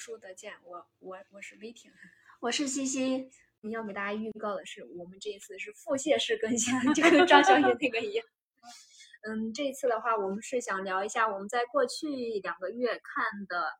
[0.00, 1.92] 书的见，我我我是威霆，
[2.40, 3.30] 我是西西。
[3.60, 8.26] 你要给大家预告的是，我们这一次是腹泻式更新，就跟张小雨那个一样。
[9.28, 12.08] 嗯，这一次的话，我们是想聊一下我们在过去
[12.42, 13.74] 两个月看的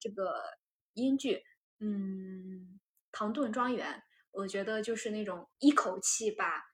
[0.00, 0.42] 这个
[0.94, 1.44] 英剧，
[1.78, 1.86] 嗯，
[3.12, 3.86] 《唐顿庄园》。
[4.32, 6.64] 我觉得就是那种一口气把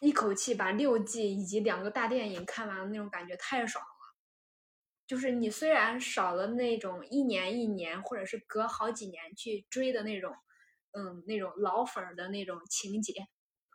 [0.00, 3.91] 一口气把六季以及两个大电影看完的那种感觉太爽了。
[5.06, 10.34] 就是你虽然少了那种一年一年或者是隔好几年去追的那种，
[10.92, 13.12] 嗯，那种老粉的那种情节，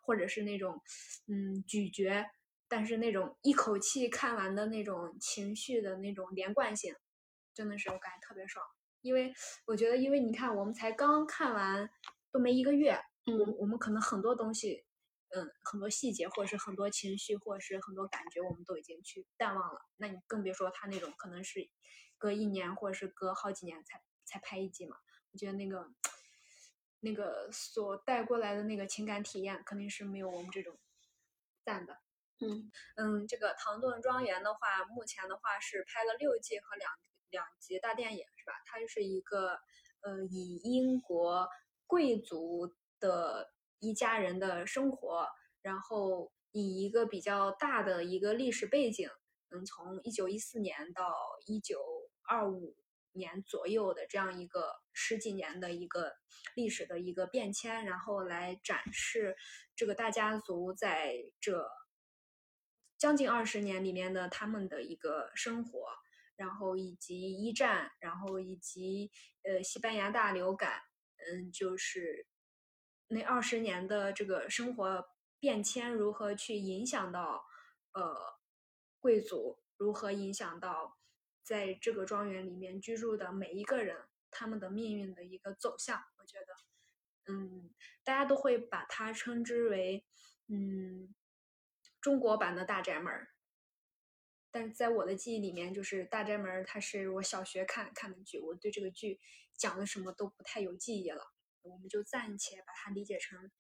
[0.04, 0.82] 或者是那种
[1.28, 2.26] 嗯咀嚼，
[2.68, 6.94] 但是那种一口气看完的那种情绪的那种连贯性，
[7.54, 8.66] 真的是我感觉特别爽。
[9.02, 9.32] 因为
[9.66, 11.90] 我觉得，因为你看，我们才刚看完，
[12.32, 14.84] 都没一个月，嗯，我们可能很多东西，
[15.30, 19.82] 嗯，很多细节，或者是很多情绪，或者是很多感觉，我们都已经去淡忘了。
[19.98, 21.70] 那你更别说他那种可能是
[22.18, 24.98] 隔一年，或者是隔好几年才才拍一季嘛。
[25.32, 25.90] 我觉得那个
[27.00, 30.78] 那个所带过来的那个情感体验，肯定是没有我们这种
[31.64, 31.98] 淡的。
[32.40, 36.92] 嗯嗯，这个《唐顿庄园》的话，目前的话是拍了六季和两。
[37.30, 38.54] 两集大电影是吧？
[38.66, 39.60] 它就是一个
[40.00, 41.50] 呃，以英国
[41.86, 45.28] 贵族的一家人的生活，
[45.62, 49.10] 然后以一个比较大的一个历史背景，
[49.50, 51.14] 嗯，从一九一四年到
[51.46, 51.80] 一九
[52.28, 52.76] 二五
[53.14, 56.14] 年左右的这样一个十几年的一个
[56.56, 59.36] 历史的一个变迁，然后来展示
[59.76, 61.70] 这个大家族在这
[62.98, 65.88] 将近二十年里面的他们的一个生活。
[66.38, 69.10] 然后以及一战，然后以及
[69.42, 70.84] 呃西班牙大流感，
[71.16, 72.28] 嗯，就是
[73.10, 75.10] 那二十年的这个生活
[75.40, 77.46] 变迁如何去影响到
[77.94, 78.16] 呃
[79.00, 80.98] 贵族，如何影响到
[81.44, 87.70] 在这个庄园里面居住的每一个人他们的命运的一个走向，我觉得，嗯，
[88.04, 90.06] 大家都会把它称之为
[90.48, 91.14] 嗯
[92.02, 93.30] 中国版的大宅门儿。
[94.52, 99.20] 但在我的记忆里面，就是《大宅门》，它是我小学看看的剧，我对这个剧
[99.56, 101.34] 讲的什么都不太有记忆了。
[101.62, 103.52] 我们就暂且把它理解成，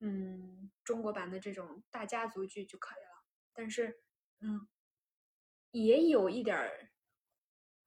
[0.00, 3.24] 嗯，中国版的这种大家族剧就可以了。
[3.52, 4.02] 但是，
[4.40, 4.68] 嗯，
[5.70, 6.68] 也有一点儿《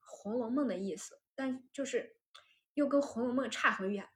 [0.00, 2.16] 红楼梦》的意思，但就是
[2.74, 4.08] 又跟《红楼梦》差很远，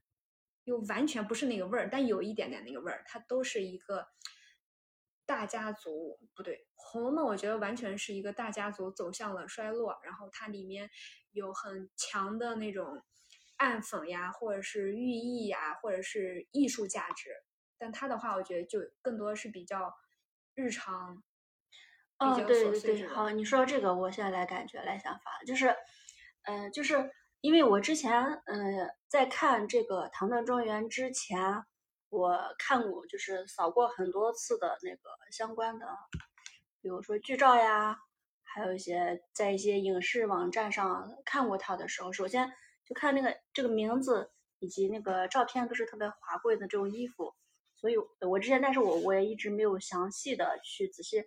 [0.65, 3.03] 又完全不是那个味儿，但有一点点那个味儿。
[3.07, 4.09] 它都是一个。
[5.27, 10.91] 大家族不对，《红楼梦》我觉得完全是一个大家族走向了衰落，然后它里面
[11.31, 13.01] 有很强的那种
[13.61, 17.31] 暗讽呀，或者是寓意呀，或者是艺术价值。
[17.79, 19.95] 但它的话，我觉得就更多是比较
[20.55, 21.23] 日常。
[22.19, 25.77] 哦，对对对，好，你说到这个，我现在来感觉来想法，就是，
[26.43, 27.11] 嗯，就是
[27.41, 31.65] 因为我之前嗯在看这个《唐顿庄园》之前。
[32.13, 35.87] 我看过，就是扫过很多次的那个相关的，
[36.83, 38.01] 比如说剧照呀，
[38.43, 42.51] 还有一些在一些影视网站上看过他的时候，首先
[42.91, 47.33] 就看那个这个名字以及那个照片都是特别华贵的这种衣服，
[47.77, 47.95] 所以
[48.29, 51.21] 我之前，但是我我也一直没有详细的去仔细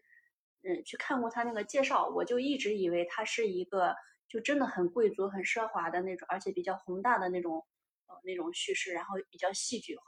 [0.63, 3.95] 嗯去看过他那个介绍，我就一直以为他是一个
[4.27, 7.65] 就真的很贵族、很奢华的那种，而且比较宏大的那种
[8.07, 10.03] 呃那种叙事，然后比较戏剧化。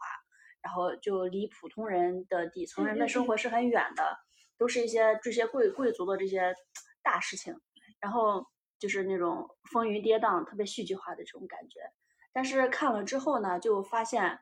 [0.61, 4.17] 然后就离普通人的底层人的生活是很远的，
[4.57, 6.55] 都是一些这些贵贵族的这些
[7.03, 7.55] 大事情，
[7.99, 8.47] 然后
[8.79, 11.79] 就是那种风云跌宕、特别戏剧化的这种感觉。
[12.33, 14.39] 但是看了之后呢，就发现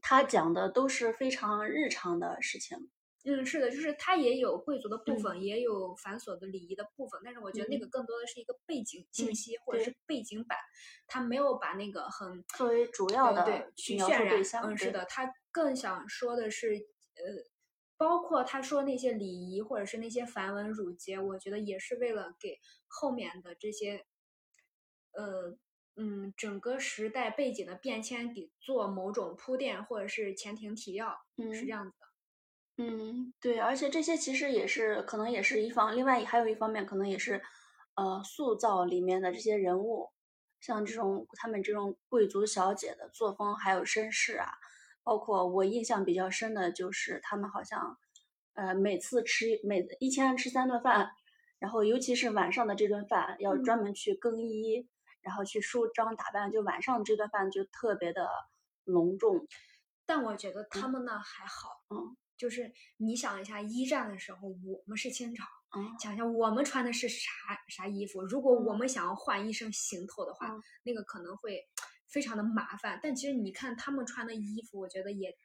[0.00, 2.90] 他讲的都是非常日常的事情。
[3.24, 10.56] 嗯，是的，就是它也有贵族的部分，也有繁琐的礼仪的部分，但是我觉得那个更多的是一个背景信息或者是背景板，
[11.06, 14.42] 它没有把那个很作为主要的对去渲染。
[14.64, 16.72] 嗯，是的，他更想说的是，
[17.16, 17.44] 呃，
[17.98, 22.58] 包括他说那些礼仪或者是那些繁文缛节，我觉得也是为了给
[22.90, 24.04] 后面的这些，
[25.12, 25.56] 呃，
[25.96, 32.06] 嗯，整个时代背景的变迁给做某种铺垫或者是前庭提要，嗯是这样子的。
[32.82, 37.42] 嗯，对，而且这些其实也是可能也是一方，另外还有一方面可能也是，
[37.94, 40.10] 呃，塑造里面的这些人物，
[40.60, 44.48] 像这种他们这种贵族小姐的作风还有身世啊，
[45.02, 47.98] 包括我印象比较深的就是他们好像，
[48.54, 51.10] 呃，每次吃每一天吃三顿饭，
[51.60, 54.88] 然后尤其是晚上的这顿饭要专门去更衣，
[55.20, 58.28] 然后去梳妆打扮，就晚上这顿饭就特别的
[58.82, 59.46] 隆重。
[60.04, 62.16] 但我觉得他们那还好，嗯。
[62.36, 65.44] 就是你想一下，一战的时候我们是清朝，
[66.02, 67.30] 想想我们穿的是啥
[67.68, 68.22] 啥衣服？
[68.22, 70.48] 如果我们想要换一身行头的话，
[70.82, 71.62] 那个可能会
[72.08, 72.98] 非常的麻烦。
[73.02, 75.36] 但其实你看他们穿的衣服，我觉得也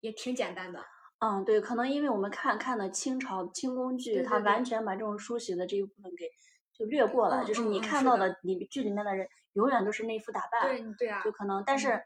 [0.00, 0.82] 也挺简单的。
[1.20, 6.28] 嗯，对，可能因为我们看看的清朝清宫剧，它完全把这种书写的这一部分给
[6.72, 8.36] 就略过了，就是你看到的。
[8.42, 12.02] 里剧里面的人永远都是那副打扮，对对啊，就可能，但是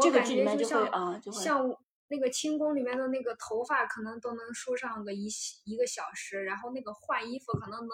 [0.00, 1.74] 这个剧里面就会啊，就会像
[2.08, 5.26] 那个清宫里面的那个头发可能都能梳上个一
[5.64, 7.90] 一个小时，然后那个换衣服可能能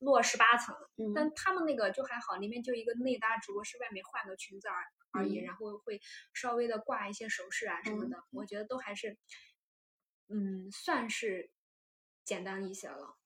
[0.00, 0.74] 落十八层，
[1.14, 1.32] 但。
[1.34, 6.00] 他们那个就还好，里面就一个内搭，只不过是外面换个裙子而而已，然后会
[6.34, 8.44] 稍微的挂一些首饰啊什么的，我。
[8.44, 9.16] 觉得都还是。
[10.28, 11.50] 嗯，算是
[12.24, 13.16] 简单一些了。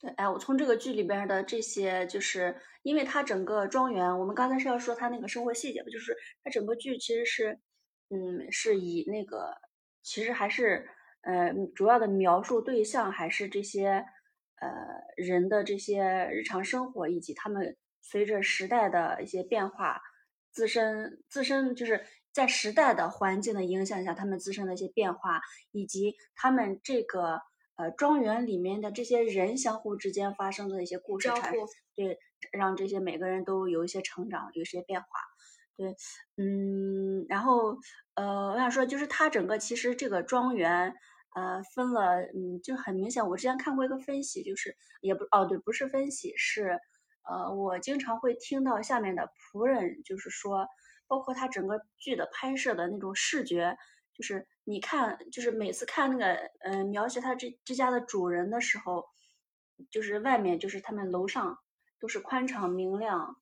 [0.00, 7.58] 对，哎，我从这个剧里边的这些，就是因为它整个庄园，我们刚才是要说它那个生活细节吧，就是它整个剧其实是，
[8.10, 9.54] 嗯，是以那个，
[10.02, 10.88] 其实还是，
[11.22, 14.04] 呃，主要的描述对象还是这些，
[14.56, 14.68] 呃，
[15.16, 20.00] 人的这些日常生活，以及他们随着时代的一些变化，
[20.52, 22.04] 自身自身就是。
[22.36, 25.40] 在时代的环境的影响下，他们自身的一些变化，
[25.72, 27.40] 以及他们这个
[27.76, 31.30] 呃庄园里面的这些人相互之间发生的一些故事，
[31.94, 32.18] 对，
[32.52, 35.06] 让这些每个人都有一些成长，有一些变化。
[35.78, 35.96] 对，
[36.36, 37.78] 嗯，然后
[38.16, 40.94] 呃，我想说，就是它整个其实这个庄园
[41.34, 46.78] 呃分了，嗯，就很明显，我之前看过一个分析，就是也不哦，对，不是分析，是
[47.26, 50.68] 呃，我经常会听到下面的仆人就是说。
[51.08, 53.76] 包括它整个剧的拍摄的那种视觉，
[54.14, 59.04] 就是你看，就是每次看那个，嗯，描写他这这家的主人的时候，
[59.90, 61.58] 就是外面就是他们楼上
[62.00, 63.36] 都是宽敞明亮，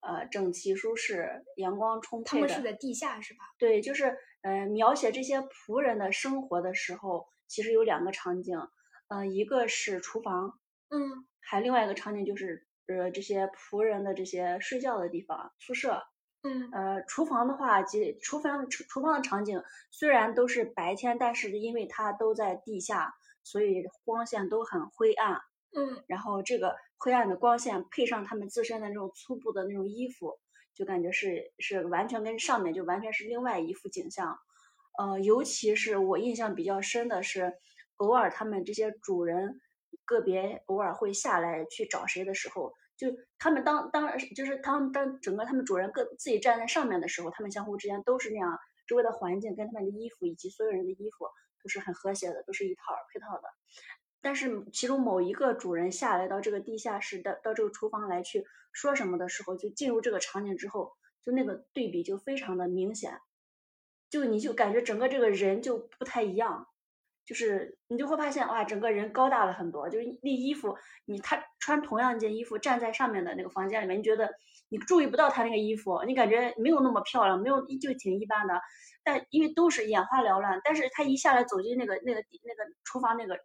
[0.00, 2.46] 呃，整齐舒适，阳光充沛的。
[2.46, 3.40] 他们是在地下是吧？
[3.58, 8.56] 对，就是，呃，描写这些仆人的生活的时候，其实有两个场景，
[9.08, 10.58] 呃，一个是厨房，
[10.88, 16.02] 嗯，还另外一个场景就是，呃，这些仆人的这些睡觉的地方，宿舍。
[16.42, 23.12] 嗯，呃，厨房的话，即厨房厨厨房的场景虽然都是白天，但是因为它都在地下，
[23.44, 25.40] 所以光线都很灰暗。
[25.76, 30.38] 嗯，然后这个灰暗的光线配上他们自身的那种粗布的那种衣服，
[30.74, 34.38] 就感觉是是完全跟上面就完全是另外一幅景象。
[34.98, 37.52] 呃，尤其是我印象比较深的是，
[37.98, 39.60] 偶尔他们这些主人
[40.06, 42.72] 个别偶尔会下来去找谁的时候。
[43.00, 51.24] 就他们当当就是他们当整个他们主人各自己站在上面的时候，他们相互之间都是那样，周围的环境跟他们的衣服以及所有人的衣服
[51.62, 53.48] 都是很和谐的，都是一套配套的。
[54.20, 60.92] 但是其中某一个主人下来到这个地下室的到这个厨房来去说什么的时候，就进入这个场景之后，
[61.24, 63.18] 就那个对比就非常的明显，
[64.10, 66.66] 就你就感觉整个这个人就不太一样。
[67.30, 69.88] 就是你就会发现哇，整个人高大了很多。
[69.88, 74.28] 就是那衣服，你他穿同样一件衣服站在上面的那个房间里面，你觉得
[74.68, 78.60] 你注意不到他那个衣服，你感觉没有那么漂亮，没有就挺一般的。
[79.04, 83.38] 但因为都是眼花缭乱，但是他一下来走进那个那个那个厨房那个，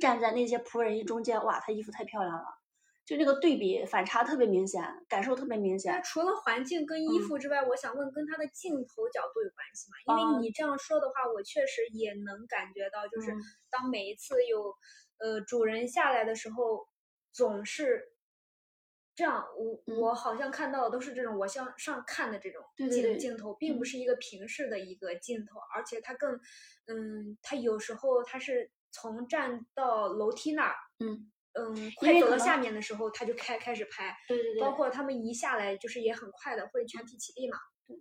[0.00, 2.63] 站在那些仆人一中间，哇，他衣服太漂亮了。
[3.06, 6.00] 就那个对比反差特别明显，感受特别明显。
[6.02, 10.22] 除了环境跟衣服之外，我想问跟它的镜头角度有关系吗？
[10.22, 13.30] 因为你这样说的话，我确实也能感觉到，就是
[13.70, 14.74] 当每一次有
[15.18, 16.88] 呃主人下来的时候，
[17.30, 18.14] 总是
[19.14, 19.44] 这样。
[19.58, 26.40] 我我好像看到的都是这种我向上看的这种镜镜头，并不是一个平视的一个镜头，而且它更
[26.86, 31.30] 嗯，它有时候它是从站到楼梯那儿，嗯。
[31.56, 37.56] 嗯，快走到下面的时候，他就开开始拍，对对对，包括他们一下来就是也很快的，会全体起立嘛。
[37.86, 37.96] 对，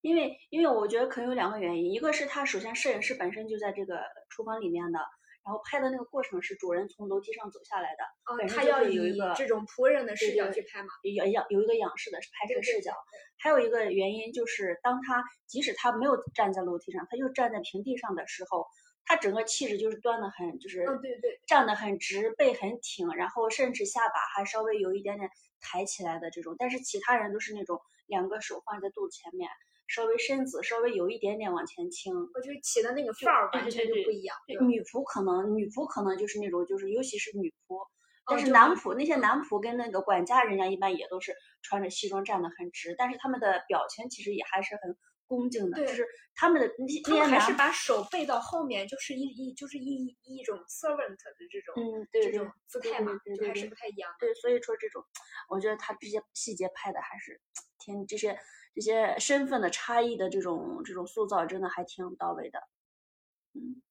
[0.00, 4.98] 因为因为我觉得可能有两个原因，一个是他首先摄影师本身就在这个厨房里面的，
[5.44, 12.92] 然后拍的那个过程是主人从楼梯上走下来的，哦，他要以这种仆人的视角去拍嘛，仰仰有一个仰视的拍这个视角。
[13.36, 18.66] 还有一个原因就是，当他即使他没有站在楼梯上，他又站在平地上的时候。
[19.06, 25.28] 他整个气质就是端的很，就是嗯对对，站的很直，背很挺，然后甚至下巴还稍微有一点点
[25.60, 26.56] 抬起来的这种。
[26.58, 29.50] 但是其他人都是那种两个手放在肚子前面，
[29.88, 32.14] 稍微身子稍微有一点点往前倾。
[32.34, 34.36] 我觉得起的那个范儿完全就不一样。
[34.66, 37.86] 女仆可能女仆可能就是那种，就是尤其是女仆，
[38.26, 44.96] 但是男仆那些男仆跟那个管家人家一般也都是穿着西装站的很直，但是他们的表情其实也还是很。
[45.26, 54.10] 恭敬的，就是他们的那些，他们还是把手背到后面，就是一一就是一一种 servant 的这种，嗯，对这种姿态嘛，就还是不太一样。
[54.18, 55.04] 对，所以说这种，
[55.48, 57.40] 我觉得他这些细节拍的还是
[57.78, 58.38] 挺这些
[58.74, 62.58] 这些身份的差异的这种这种塑造，真的还挺到位的。
[63.54, 63.82] 嗯，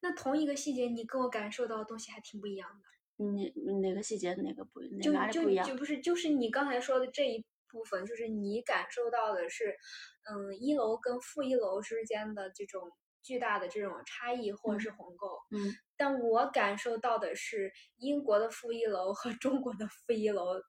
[0.00, 3.24] 那同一个细节，你跟我感受到的东西还挺不一样的。
[3.24, 5.64] 你哪个细节哪个不就哪里不一样？
[5.64, 9.76] 就就不是就是你刚才说的这一部分，就是你感受到的是，
[10.30, 15.26] 嗯，一楼跟负一楼之间的这种巨大的这种差异或者是鸿沟。
[15.50, 15.74] 嗯。
[15.96, 20.60] 但我感受到的是英国的负一楼和中国的负一楼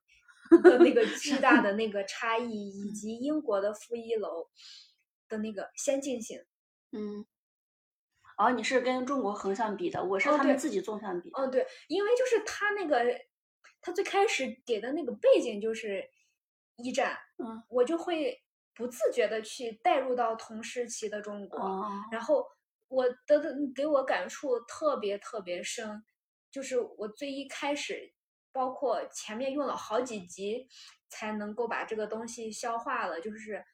[0.62, 4.48] 的那个巨大的那个差异，以及英国的负一楼
[5.28, 6.44] 的那个先进性。
[6.90, 7.26] 嗯。
[8.36, 11.30] 哦，你是跟中国横向比的，我是他们自己纵向比。
[11.34, 13.00] 哦，对，因为就是他那个，
[13.80, 16.04] 他最开始给的那个背景就是
[16.76, 18.42] 一战，嗯，我就会
[18.74, 21.60] 不自觉的去带入到同时期的中国，
[22.10, 22.46] 然后
[22.88, 26.04] 我的给我感触特别特别深，
[26.50, 28.12] 就是我最一开始，
[28.52, 30.68] 包括前面用了好几集
[31.08, 33.64] 才能够把这个东西消化了，就是，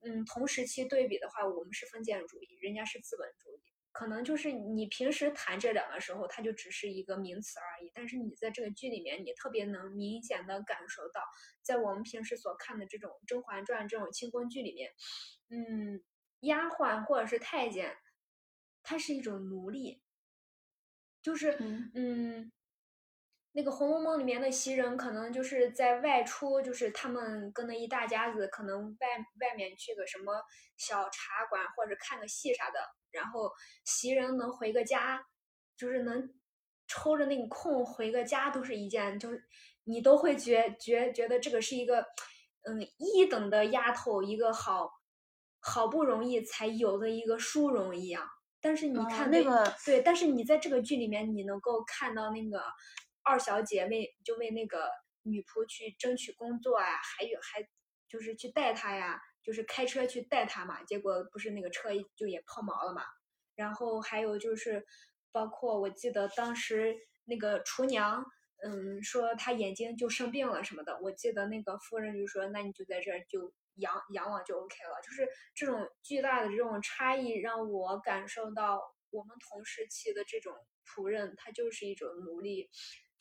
[0.00, 3.71] 嗯，同时期对比的话，我们是封建主义，人家是资本主义。
[3.92, 7.92] 可能就是你平时谈这两个时候，它就只是一个名词而已。
[7.94, 11.22] 但是你在这个剧里面，你特别能明显的感受到，
[11.62, 14.90] 在我们平时所看的这种《甄嬛传》这种清宫剧里面，
[15.50, 16.02] 嗯，
[16.40, 17.96] 丫鬟或者是太监，
[18.82, 20.02] 它是一种奴隶，
[21.22, 21.56] 就是
[21.94, 22.50] 嗯。
[23.54, 29.08] 那个《红楼梦》里面的袭人，可能就是在外出，就是他们跟那一大家子，可能外
[29.42, 30.42] 外面去个什么
[30.78, 32.80] 小茶馆或者看个戏啥的，
[33.12, 33.50] 然后
[33.84, 35.24] 袭人能回个家，
[35.76, 36.32] 就是能
[36.86, 39.44] 抽着那个空回个家，都是一件，就是
[39.84, 42.06] 你都会觉觉觉得这个是一个，
[42.62, 44.90] 嗯，一等的丫头，一个好
[45.60, 48.28] 好不容易才有的一个殊荣一样。
[48.60, 52.62] 但是你看那个，对，但是你在这个剧里面，你能够看到那个。
[53.24, 54.90] 二小姐为就为那个
[55.22, 57.64] 女仆去争取工作啊，还有还
[58.08, 60.82] 就是去带她呀，就是开车去带他嘛。
[60.84, 63.02] 结果不是那个车就也抛锚了嘛。
[63.54, 64.84] 然后还有就是，
[65.30, 68.24] 包括我记得当时那个厨娘，
[68.64, 70.98] 嗯，说她眼睛就生病了什么的。
[71.02, 78.80] 我记得那个夫人就说：“那你就在这儿就养养老就 OK 了。”就是这种巨大的这种差异，让我感受到
[79.10, 80.54] 我们同时期的这种
[80.86, 82.70] 仆人，他就是一种奴隶。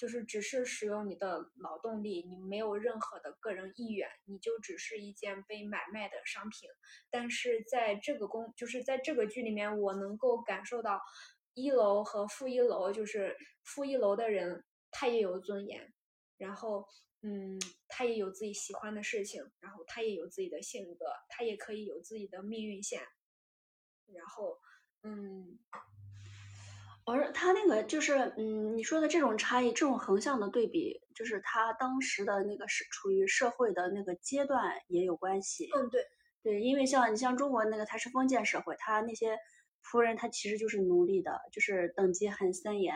[0.02, 6.68] 就是只是使用你的劳动力，你没有任何的个人意愿，你就只是一件被买卖的商品。
[7.12, 11.00] 但是在这个公，就是在这个剧里面，我能够感受到
[11.54, 15.94] 一楼和负一楼，就是负一楼的人，他也有尊严，
[16.40, 16.88] 然后，
[17.22, 23.04] 嗯，他也有自己喜欢的事情，然后他也有自己的性格，他也可以有自己的命运线，
[24.08, 24.58] 然后，
[25.04, 25.60] 嗯。
[27.06, 35.70] 我说他那个就是，嗯，你说的这种差异，这种横向的对比，就是他当时的那个是处于社会的那个阶段也有关系。
[35.76, 36.06] 嗯，对，
[36.44, 39.36] 对，因为像你像中国那个，他是封建社会，他那些
[39.84, 42.96] 仆人他其实就是奴隶的，就是等级很森严，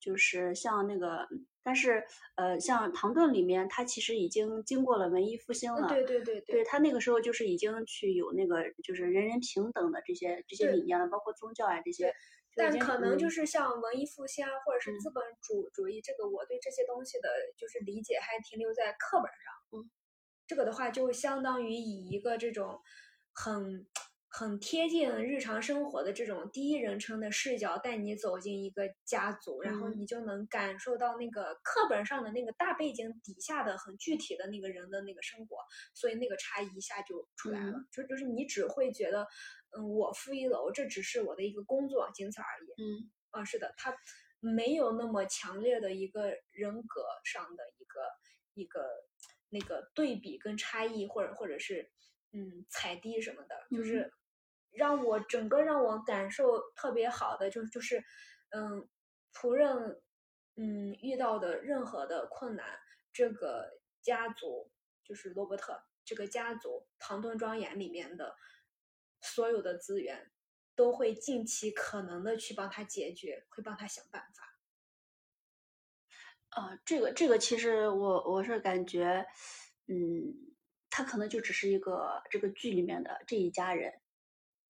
[0.00, 1.28] 就是像那个，
[1.62, 2.02] 但是
[2.36, 5.86] 呃，像唐顿里面，他其实已经经过了文艺复兴了。
[5.86, 12.14] 对对对对，他那个时候就是已经去有那个就是人人平等的这些这些理念了，包括宗教啊这些。
[12.56, 19.80] 但可能就是像文艺复兴啊，或者是资本主主义，这个我对这些东西的，就是理解还停留在课本上。
[19.80, 19.90] 嗯，
[20.46, 22.80] 这个的话，就相当于以一个这种
[23.32, 23.86] 很
[24.28, 35.56] 很贴近日常生活的这种第一人称的视角，带你走进一个家族，然后你就能感受到那个课本上的那个大背景底下的很具体的那个人的那个生活，
[35.92, 37.84] 所以那个差异一下就出来了。
[37.90, 39.26] 就就是你只会觉得。
[39.76, 42.82] 嗯，我负一楼，这只是我的一个工作，仅此而已。
[42.82, 43.96] 嗯，啊，是的，他
[44.38, 48.00] 没有那么强烈的一个人格上的一个
[48.54, 48.88] 一个
[49.48, 51.90] 那个对比跟差异，或者或者是
[52.32, 54.12] 嗯踩低什么的，就是
[54.70, 58.04] 让我整个让我感受特别好的，就就是
[58.50, 58.88] 嗯
[59.32, 60.00] 仆人
[60.56, 62.78] 嗯遇到的任何的困难，
[63.12, 64.70] 这个家族
[65.02, 68.36] 就是罗伯特这个家族唐顿庄园里面的。
[69.24, 70.30] 所有的资源
[70.76, 74.50] 都会尽其可能的去帮他解决，会帮他想办法。
[76.50, 79.26] 呃，这个这个其实我我是感觉，
[79.86, 80.34] 嗯，
[80.90, 83.92] 他可能就只是一个这个剧里面的这一家人，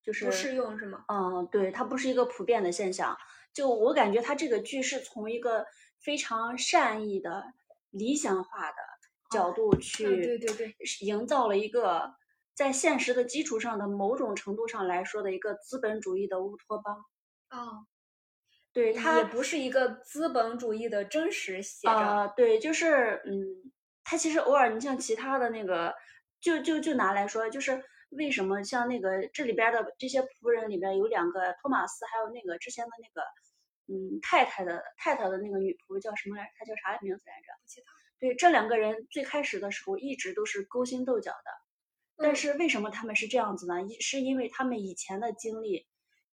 [0.01, 1.05] 就是不适用是吗？
[1.09, 3.17] 嗯，对，它不是一个普遍的现象。
[3.53, 5.65] 就我感觉，他这个剧是从一个
[5.99, 7.53] 非常善意的、
[7.89, 8.77] 理想化的
[9.31, 12.15] 角度去，对对对，营造了一个。
[12.55, 17.05] 在现实的基础上的某种程度上来说的一个资本主义的乌托邦，
[17.49, 17.85] 哦，
[18.71, 21.93] 对，它也不是一个资本主义的真实写照。
[21.93, 23.71] 啊，对，就是，嗯，
[24.03, 25.93] 它其实偶尔，你像其他的那个，
[26.39, 33.27] 就就就拿来说，就是，为什么像那个这里边的这些仆人里边有两个托马斯，还有那个之前的那个
[33.87, 36.49] 嗯太太的太太的那个女仆叫什么来？
[36.57, 37.47] 她叫啥名字来着？
[37.61, 37.87] 不记得。
[38.17, 41.51] 对，这两个人最开始的时候一直都是勾心斗角的，
[42.17, 43.75] 但是为什么他们是这样子呢？
[43.99, 45.85] 是因为他们以前的经历，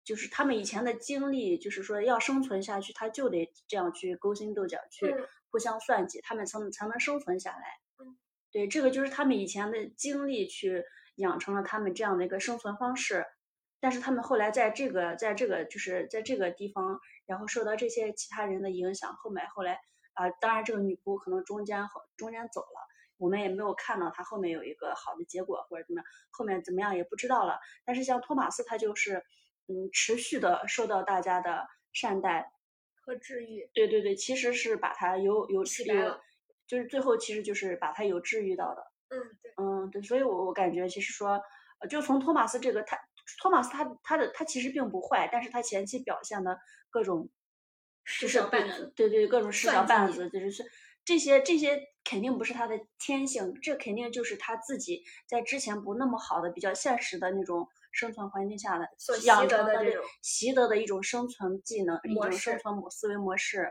[0.04, 5.14] 就是他们以前的经历，就是说要生存下去，他就得这样去勾心斗角，去
[5.50, 7.62] 互相算计，他们才能才能生存下来。
[8.52, 10.84] 对，这个就是他们以前的经历去
[11.16, 13.24] 养成了他们这样的一个生存方式，
[13.78, 19.78] 但是他们后来在这个在这个就是在这个地方，然后受到这些其他人的影响，后面后来
[20.14, 22.89] 啊，当然这个女仆可能中间后中间走了，
[23.20, 27.60] 我们也没有看到他后面有一个好的结果或者怎么样，后面怎么样也不知道了。
[27.84, 29.22] 但是像托马斯他就是
[29.68, 32.50] 嗯持续的受到大家的善待
[33.02, 33.70] 和治愈。
[33.72, 36.20] 对对对，其实是把他有有有。
[36.66, 41.42] 就是最后其实就是把他有治愈到的，嗯对，嗯对，所以我我感觉其实说，
[41.80, 42.96] 呃就从托马斯这个他，
[43.42, 46.56] 托马斯他他的他其实并不坏，但是他前期表现的
[46.88, 47.28] 各种，
[48.20, 48.40] 就是
[48.94, 50.64] 对对各种使小绊子，就是
[51.04, 58.88] 这些这些肯定不是他的天性，这肯定就是他自己在之前不那么好的比较现实的那种生存环境下的
[59.24, 63.70] 养成的这种习得的一种生存技能，一种生存模思维模式。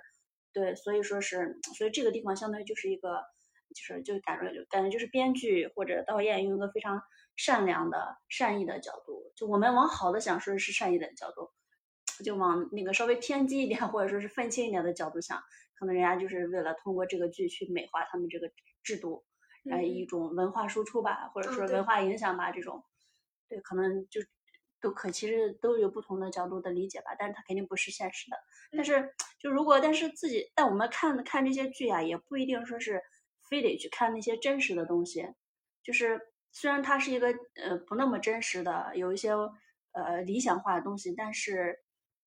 [0.51, 3.21] 对，所以说是，所以这个地方相当于就是一个，
[3.75, 7.01] 就是就感觉就感觉就是编剧或者导演用一个非常
[7.35, 11.51] 善良的善意的角度，就我们往好的想说是善意的角度，
[12.23, 15.41] 就往那个稍微偏激一点或者说是愤青一点的角度想，
[15.75, 18.51] 可能人家就是为了通过这个剧去美化他们这个
[18.83, 19.23] 制度，
[19.69, 22.83] 呃一种文化输出吧，或者说文化影响吧这种，
[23.47, 24.21] 对，可能就。
[24.81, 28.37] 都可其实都有不同的角度的理解吧，但是它肯定不是现实的。
[28.71, 33.01] 但是就如果但是自己，但我们看看这些剧啊，也不一定说是
[33.49, 35.27] 非得去看那些真实的东西。
[35.83, 36.21] 就是
[36.53, 39.31] 虽然它是一个呃不那么真实的，有一些
[39.91, 41.77] 呃理想化的东西，但是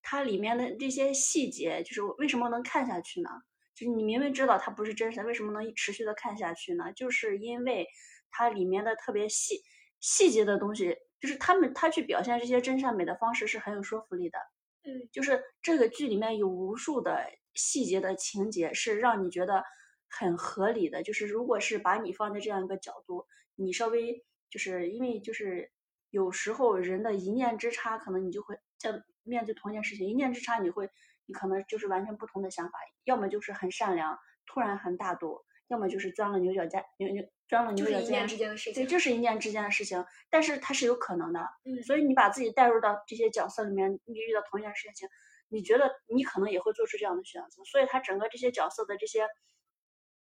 [0.02, 3.30] 它里面的这些细节，就是为什么能看下去呢？
[3.74, 6.92] 就是你明明知道它不是真实的，为什么能持续的看下去呢？
[6.92, 7.86] 就是因为
[8.30, 9.62] 它里面的特别细
[10.00, 10.96] 细节的东西。
[11.22, 14.38] 就是他们他去表现这些真善美的方式是很有说服力的，
[14.82, 19.62] 嗯，就是这个剧里面有无数的细节的情节是让你觉得
[20.10, 21.04] 很合理的。
[21.04, 25.70] 就是如果是把你放在这样一个角度，你稍微就是因为就是
[26.10, 28.90] 有时候人的一念之差，可能你就会在
[29.24, 30.90] 面对同一件事情，一念之差你会
[31.26, 35.44] 你可能就是完全不同的想法，要么就是很善良，突然很大度。
[35.68, 38.84] 要么就是钻了牛角尖，牛牛钻了牛角尖，一念之间的事情。
[38.84, 41.40] 对，就是一念之间的事情，但是它是有可能的。
[41.64, 45.08] 嗯，所以你把自己带入到这些角色里面，你遇到同一件事情，
[45.48, 47.64] 你觉得你可能也会做出这样的选择。
[47.64, 49.26] 所以他整个这些角色的这些，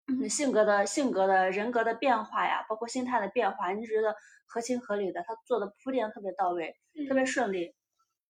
[0.06, 6.76] 嗯，性格的性格的人格的变化呀，包括心态的变化，你觉得合情合理的，他做的铺垫特别到位，
[7.08, 7.74] 特别顺利，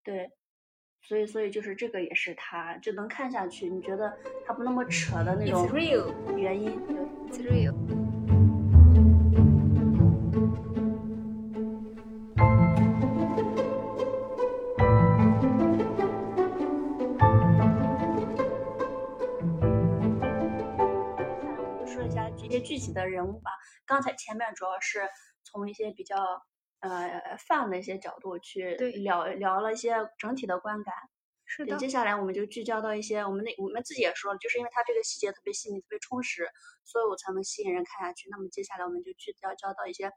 [0.05, 0.31] 对。
[1.09, 4.13] 所以，所以就是这个也是他就能看下去，你觉得
[4.45, 5.71] 他不那么扯的那种
[6.37, 6.85] 原因。
[7.31, 7.73] 对，real。
[21.87, 23.53] 说一下这些具体的人物吧。
[23.87, 25.09] 刚才前面主要是
[25.45, 26.17] 从一些比较。
[26.81, 30.95] 呃，泛的一些角度去聊聊了一些整体的观感。
[31.45, 31.77] 是的。
[31.77, 36.49] 接下来我们就聚焦到一些我们那我们自己也说了，就是因为它这个细节特别细腻、特别充实，
[36.85, 38.29] 所以我才能吸引人看下去。
[38.31, 40.11] 那么接下来我们就聚焦焦到一些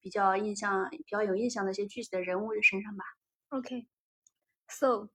[0.00, 3.04] 比较印象、比较有印象的一些具体的人物身上吧。
[3.48, 3.86] OK。
[4.68, 5.08] So，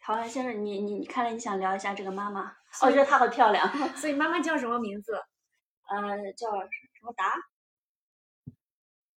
[0.00, 2.56] 好，先生，你你你看来你想聊一下这个妈妈？
[2.82, 3.66] 我觉得她好漂亮。
[3.96, 5.14] 所以妈妈叫什么名字？
[5.90, 7.34] 呃，叫什么达？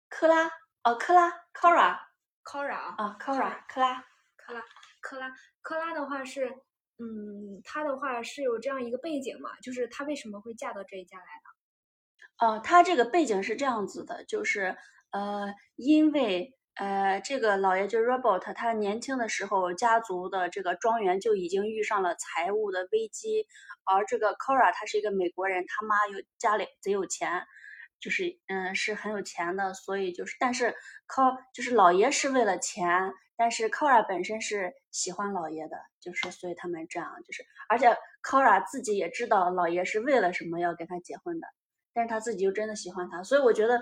[0.08, 0.50] 克拉。
[0.84, 4.04] 哦，克拉，Cora，Cora 啊，Cora，克拉，
[4.38, 4.64] 克拉，
[5.02, 5.30] 克拉，
[5.62, 6.48] 克拉的话是，
[6.98, 12.56] 嗯，她的话是有这样一个背景嘛，就是她为什么会嫁到这一家来呢？
[12.56, 14.78] 哦，她这个背景是这样子的，就是
[15.12, 23.46] 呃，因为呃，这个老爷就是 Robert，他年轻的时候家族的这个庄园就已经遇上了财务的危机，
[23.84, 27.46] 而这个 Cora 他是一个美国人，他妈有家里贼有钱。
[28.00, 30.74] 就是嗯是很有钱的，所以就是但是
[31.06, 37.88] 靠就是老爷是为了钱，但是 Kora 本身是喜欢老爷的，就是所以他们这样就是，而且
[38.24, 41.48] Kora 自己也知道老爷是为了什么要跟他结婚的，
[41.94, 43.82] 但是他自己又真的喜欢他，所以我觉得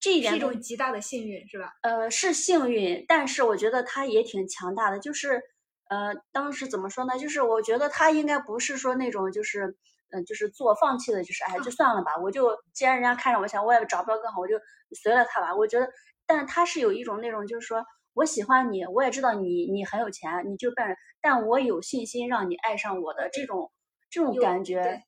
[0.00, 1.72] 这一点是一种极大的幸运，是吧？
[1.82, 5.42] 呃，是幸运，但是我觉得他也挺强大的，就是
[5.90, 7.18] 呃当时怎么说呢？
[7.18, 9.76] 就是我觉得他应该不是说那种就是。
[10.10, 12.16] 嗯，就是做放弃的，就是哎，就算了吧。
[12.16, 14.58] 我就既然人家看着我想，我也找不到更好，我就
[14.92, 15.54] 随了他吧。
[15.54, 15.88] 我觉得
[16.26, 23.70] 但他是有一种那种，就是说我喜欢你，我也知道你你很有钱，你就办，但我有信心让你爱上我的这种
[24.10, 25.02] 这种感觉，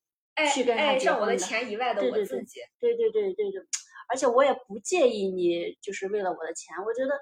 [0.55, 1.37] 去跟他结婚的。
[1.37, 2.61] 钱以外的我自己。
[2.79, 3.63] 对对对对对，
[4.09, 7.19] 而且我也不介意你就是为了我的钱，我觉得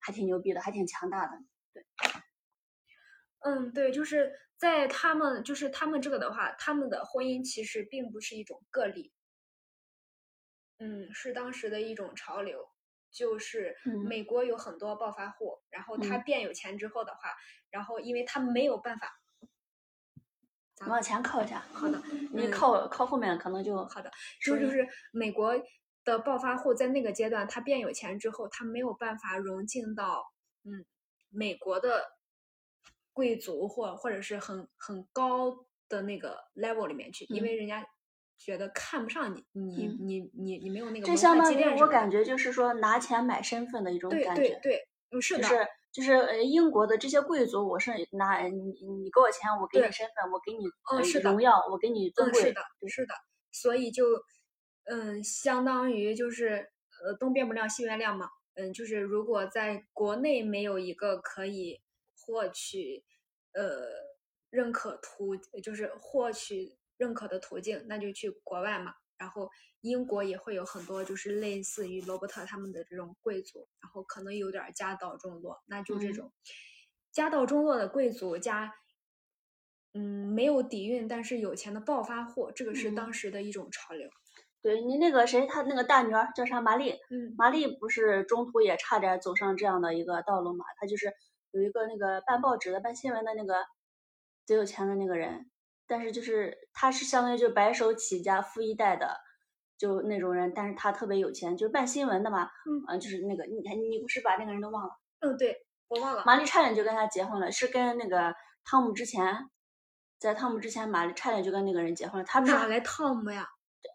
[0.00, 1.32] 还挺牛逼的，还挺强大的。
[1.74, 1.84] 对。
[3.40, 9.12] 嗯，对，就是在他们就是他们这个的话，他们的婚姻其实并不是一种个例。
[10.80, 12.68] 嗯，是当时的一种潮流，
[13.10, 13.76] 就是
[14.08, 17.34] 美国有很多暴发户，然后他变有钱之后的话，
[17.70, 19.12] 然后因为他没有办法，
[20.86, 22.00] 往前靠一下，好的，
[22.32, 25.54] 你靠靠后面可能就好的，就就是美国
[26.04, 30.86] 的暴发户在那个阶段，他变有钱之后，他没有办法融进到嗯
[31.28, 32.17] 美国的
[33.18, 37.84] 贵族或或者是很很高的那个 level 里面去，因为人家。
[38.40, 44.42] 觉得看不上你，你你你你没有那个这相当于我感觉就是说拿钱买身份的一种感觉。
[44.42, 45.42] 对对对，是的。
[45.42, 52.40] 就是就是呃，英国的这些贵族，我是拿你你给我钱，我给你身份，我给你是荣耀，我给你尊贵。
[52.40, 53.14] 是的，是的。
[53.50, 54.04] 所以就
[54.84, 56.70] 嗯，相当于就是
[57.04, 58.28] 呃，东边不亮西边亮嘛。
[58.54, 61.80] 嗯，就是如果在国内没有一个可以
[62.28, 63.02] 获取
[63.54, 63.88] 呃
[64.50, 66.76] 认可途，就是获取。
[66.98, 68.92] 认可的途径，那就去国外嘛。
[69.18, 69.48] 然后
[69.82, 76.32] 英国也会有很多，就是类似于罗伯特他们的这种贵族，然后可能有点家道中落，那就这种
[77.12, 78.74] 家道中落的贵族加，
[79.94, 84.10] 嗯，没有底蕴但是有钱的暴发户，这个是当时的一种潮流。
[84.60, 86.60] 对你那个谁，他那个大女儿叫啥？
[86.60, 86.90] 玛丽。
[87.10, 87.32] 嗯。
[87.38, 90.64] 玛丽不是中途也差点走上这样的一个道路嘛？
[90.80, 91.14] 她就是
[91.52, 93.66] 有一个那个办报纸的、办新闻的那个
[94.46, 95.50] 最有钱的那个人。
[95.90, 99.18] 但是就是他是相当于就白手起家富一代的，
[99.78, 102.50] 就那种人，但是他特别有钱，就是办新闻的嘛，
[102.88, 103.56] 嗯，就是那个你
[103.88, 104.90] 你不是把那个人都忘了？
[105.20, 106.22] 嗯，对我忘了。
[106.26, 108.34] 玛丽差点就跟他结婚了，是跟那个
[108.64, 109.48] 汤姆之前，
[110.18, 112.24] 在汤姆之前，玛丽差点就跟那个人结婚了。
[112.24, 113.48] 他不是哪来汤姆呀？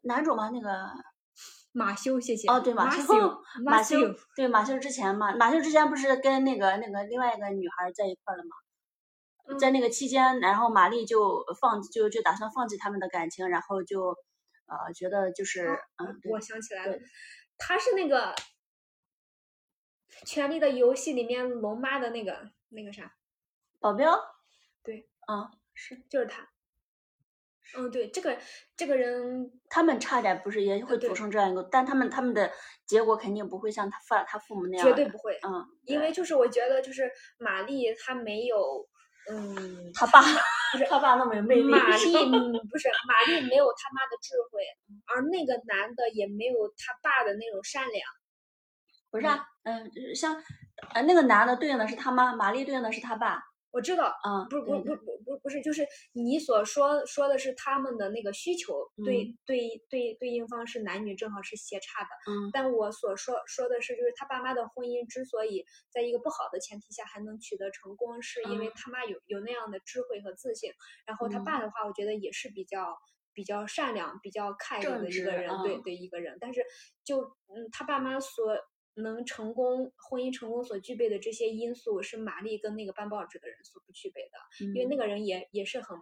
[0.05, 0.49] 男主吗？
[0.49, 0.89] 那个
[1.73, 2.47] 马修，谢谢。
[2.47, 3.97] 哦，对马修，马修，
[4.35, 8.55] 对马修之前嘛，马修之前不是跟那个那个另外一个女孩在一块了吗？
[9.59, 14.15] 在那个期间，然后玛丽就放就就打算放弃他们的感情，然后就
[14.67, 16.97] 呃觉得就是嗯，我想起来了，
[17.57, 18.33] 他是那个
[20.25, 23.13] 《权力的游戏》里面龙妈的那个那个啥
[23.81, 24.17] 保镖，
[24.81, 26.47] 对，啊是就是他，
[27.75, 28.37] 嗯对，这个
[28.75, 32.51] 这个人他们差点不是也会组成这样一个，但他们他们的
[32.85, 38.87] 结果肯定不会像他父他父母那样，绝对不会，嗯，因为就是我觉得就是玛丽她没有。
[39.25, 41.63] 嗯，他爸不是他爸那么有魅力。
[41.71, 42.13] 玛丽
[42.69, 44.61] 不是玛丽没有他妈的智慧，
[45.05, 48.05] 而那个男的也没有他爸的那种善良。
[49.09, 50.35] 不是啊，嗯，像
[50.93, 53.41] 呃那个男的对应的是他妈，玛丽对应的是他爸。
[53.73, 55.83] 我知道，嗯，不不不不不不是，就是
[56.13, 70.71] 你所说说的是他们的那个需求，对对对对应方是男女正好是斜差的，嗯，但我所说说的是，就是他爸妈的婚姻之所以在一个不好的前提下还能取得成功，是因为他妈有有那样的智慧和自信，
[71.07, 72.95] 然后他爸的话，我觉得也是比较
[73.33, 76.63] 比较善良、比较开的一个人，对对一个人，但是
[77.03, 78.55] 就嗯，他爸妈所。
[78.95, 85.97] 能成功婚姻成功所具备的这些因素，是玛丽跟那个办报纸的人所不具备的，因为那个人也也是很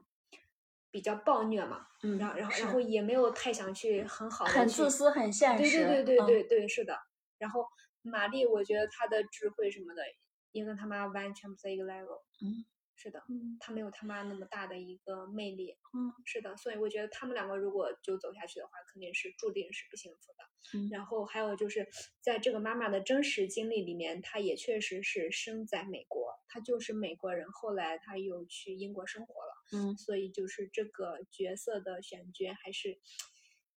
[0.89, 1.87] 比较暴虐嘛，
[2.19, 6.97] 然后然后然后也没有太想去很好的很自私很现实，对对对对对对是的。
[7.37, 7.65] 然后
[8.01, 10.03] 玛丽，我觉得她的智慧什么的，
[10.51, 12.21] 也跟他妈完全不在一个 level。
[12.41, 12.65] 嗯。
[13.01, 13.19] 是的，
[13.59, 15.75] 他没有他妈那么大的一个魅力。
[15.93, 20.77] 嗯，是的，所以我觉得他们两个如果就走下去的话，肯定是注定是不幸福的。
[20.77, 21.87] 嗯，然后还有就是
[22.21, 29.53] 在这个妈妈的真实经历里面，她也确实是生在美国，她就是美国人，后来她又去英国生活了。
[29.73, 32.99] 嗯，所以就是这个角色的选角还是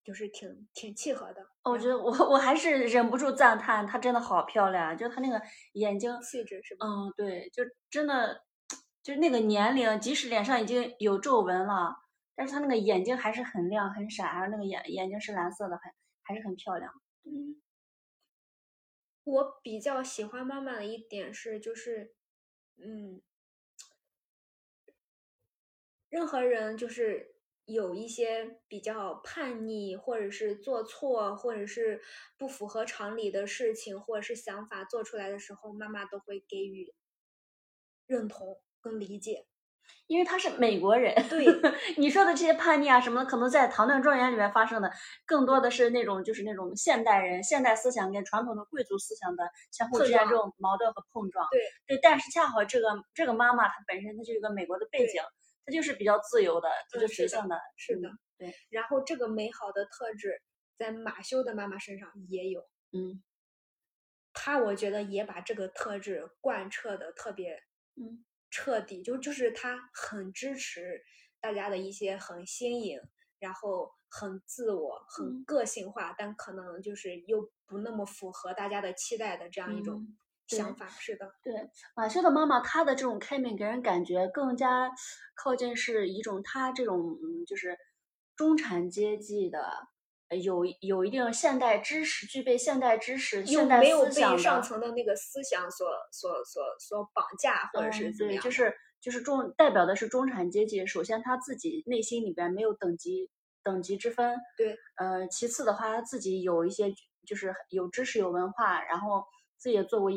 [0.03, 1.47] 就是挺挺契合的。
[1.63, 5.41] 我觉得我我还是忍不住赞叹，她真的好漂亮，就她那个
[5.73, 6.85] 眼睛气质是吧？
[6.85, 8.43] 嗯，对，就真的。
[9.03, 11.97] 就是那个年龄，即使脸上已经有皱纹了，
[12.35, 16.89] 但是他那个眼睛还是很亮很闪，然后那个眼眼睛是蓝色的，还还是很漂亮。
[17.25, 17.61] 嗯，
[19.25, 22.15] 我比较喜欢妈妈的一点是，就是，
[22.77, 23.21] 嗯，
[26.07, 27.35] 任何人就是
[27.65, 32.01] 有一些比较叛逆，或者是做错，或者是
[32.37, 36.93] 不符合常理的事情，或者是想法做出来的时候，妈妈都会给予
[38.07, 38.61] 认同。
[38.83, 39.45] 跟理解，
[40.07, 41.15] 因为他是美国人。
[41.29, 41.45] 对，
[41.97, 44.91] 你说的这些叛逆啊什么的，可能在唐顿庄园里面发生的，
[45.25, 51.47] 更多的是那种就是那种现代人、现代思想跟传统的贵族思想的相互之间这种矛盾和碰撞。
[51.49, 51.61] 对
[51.95, 55.21] 对，但是恰好这个这个妈妈她本身她就一个美国的背景，
[55.65, 57.57] 她就是比较自由的，她就实现的。
[57.77, 58.53] 是的，对。
[58.69, 60.41] 然后这个美好的特质
[60.77, 62.61] 在马修的妈妈身上也有。
[62.91, 63.23] 嗯。
[64.35, 67.53] 他我觉得也把这个特质贯彻的特别，
[67.95, 71.01] 嗯，彻底，就就是他很支持
[71.41, 72.99] 大家的一些很新颖，
[73.39, 80.05] 然后很自我、很个性化，但可能就是又不那么符合大家的期待的这样一种
[80.45, 80.87] 想法。
[80.87, 84.91] 是的，对马修的妈妈，她的这种开明给人感觉更加
[85.33, 87.75] 靠近是一种她这种嗯，就是
[88.35, 89.87] 中产阶级的。
[90.41, 98.43] 有有一定现代知识，具备现代知识，现代思想被上层的那个思想所所所所绑架，或者是怎么样？
[98.43, 100.85] 就是就是中代表的是中产阶级。
[100.85, 103.29] 首先他自己内心里边没有等级
[103.63, 104.77] 等级之分，对。
[104.95, 106.93] 呃，其次的话，他自己有一些
[107.25, 109.23] 就是有知识有文化，然后
[109.57, 110.11] 自己也做过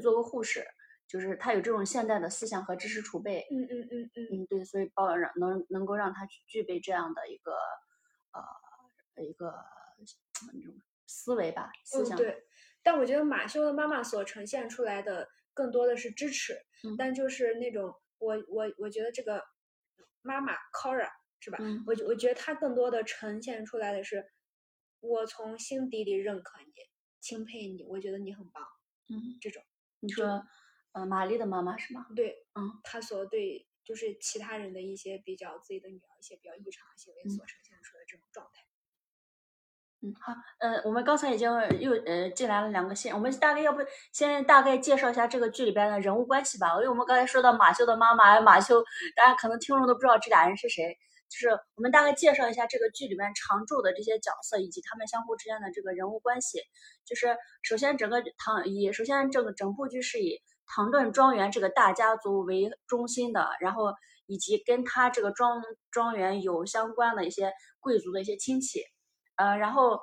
[0.00, 0.64] 做过护士，
[1.06, 3.46] 就是他有这种现代的思想和知识储备。
[3.50, 7.52] 嗯嗯嗯嗯嗯，对，所以包让能能够让他具备这样的一个
[8.32, 8.61] 呃。
[9.14, 9.52] 的一个
[10.52, 10.74] 那种
[11.06, 12.16] 思维吧，思想。
[12.16, 12.44] 对，
[12.82, 16.56] 但我觉得马修的妈妈所呈现出来的更多的是支持，
[16.98, 19.44] 但就是那种我我我觉得这个
[20.22, 21.58] 妈妈 Cora 是吧？
[21.86, 24.24] 我我觉得她更多的呈现出来的是，
[25.00, 26.72] 我从心底里认可你，
[27.20, 28.64] 钦佩你，我觉得你很棒。
[29.08, 29.62] 嗯，这种
[30.00, 30.46] 你说，
[30.92, 32.06] 呃，玛丽的妈妈是吗？
[32.14, 38.61] 对，嗯，她所对就是其他人的一些比较自己的女儿一些比较异常的行为所呈现出的这种状态。
[40.04, 43.78] 嗯，好，呃，我们刚才已经又呃进来了两个线，我们大概要不
[44.12, 46.72] 先大概介绍一下这个剧里边的人物关系吧。
[46.74, 48.82] 因为我们刚才说到马修的妈妈，马修，
[49.14, 56.58] 大家可能听众都不知道这俩人是谁，就是我们大概介绍一下这个剧里面常驻的这些角色以及他们相互之间的这个人物关系。
[57.06, 63.94] 就是首先整个唐以首先这个整部剧是以唐顿庄园这个大家族为中心的，然后
[64.26, 65.62] 以及跟他这个庄
[65.92, 68.80] 庄园有相关的一些贵族的一些亲戚。
[69.42, 70.00] 呃，然后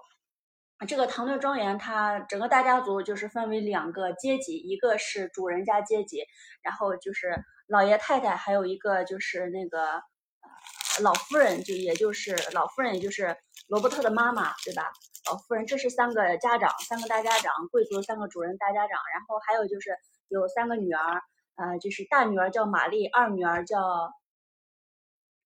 [0.86, 6.26] 这个唐顿庄园，它整个大家族就是分为两个阶级，一个是主人家阶级，
[6.62, 13.38] 然后就是老爷太太，还有一个就是那个呃老夫人，就也就是老夫人，也就是
[13.70, 14.92] 罗伯特的妈妈，对吧？
[15.32, 19.96] 老夫人，这是三个家长，三个大家长，贵族三个主人大家长，然后还有就是
[20.28, 21.22] 有三个女儿，
[21.56, 23.80] 呃，就是大女儿叫玛丽，二女儿叫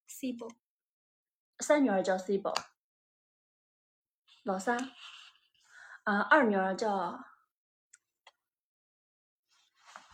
[0.08, 0.52] s i b l
[1.60, 2.56] 三女儿叫 s i b l
[4.44, 4.78] 老三，
[6.04, 7.18] 呃，二女儿叫，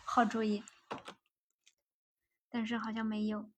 [0.05, 0.63] 好主意，
[2.47, 3.49] 但是好像没有，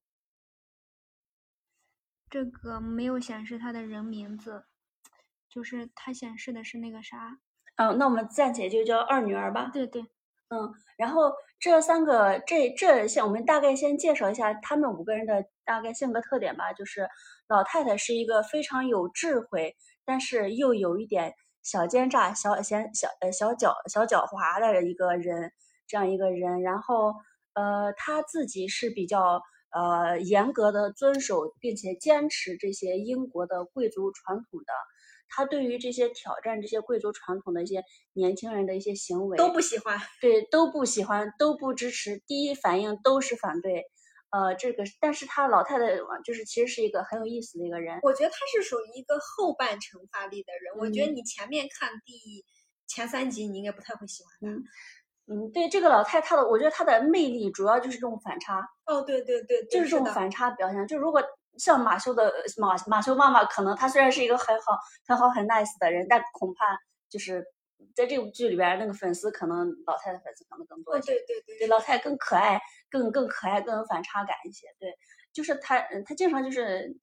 [2.29, 4.63] 这个没有显示他的人名字，
[5.49, 7.39] 就是他显示的是那个啥。
[7.75, 9.69] 嗯，那我们暂且就叫二女儿吧。
[9.73, 10.01] 对对，
[10.47, 16.71] 嗯，然后这三个，这这先我们大概先介绍一下他们五个人的大概性格特点吧。
[16.71, 17.09] 就是
[17.47, 19.75] 老太太是一个非常有智慧。
[20.11, 25.53] 但是又有一点小奸诈、小嫌小呃小狡小狡猾的一个人，
[25.87, 26.61] 这样一个人。
[26.61, 27.13] 然后
[27.53, 34.73] 呃，他自己是比较呃严格的遵守并且坚持这些英国的贵族传统的。
[35.29, 43.85] 他对于这些挑战这些贵族传统的一些年轻人的一些行为都不喜欢，对都不喜欢，都不支持，第一反应都是反对。
[44.31, 45.87] 呃，这个，但是他老太太
[46.23, 47.99] 就是其实是一个很有意思的一个人。
[48.01, 50.73] 我觉得他是属于一个后半程发力的人。
[50.79, 52.45] 我觉得你前面看第
[52.87, 55.33] 前三集，你应该不太会喜欢他。
[55.33, 58.65] 嗯，对，这个老太太的，我觉得她的魅力主要就是这种反差。
[58.85, 60.87] 哦，对对对，就是这种反差表现。
[60.87, 61.21] 就如果
[61.57, 66.65] 像马修的马马修妈妈，可能她虽然是一个很好很好很 nice 的人，但恐怕
[67.09, 67.45] 就是。
[67.95, 71.13] 在这部剧里边，那个粉丝可能老太太粉丝可能更多一些。
[71.13, 74.67] 对对对，老太太更可爱，更更可爱，更有反差感一些。
[74.79, 74.93] 对，
[75.33, 76.95] 就是她，她经常就是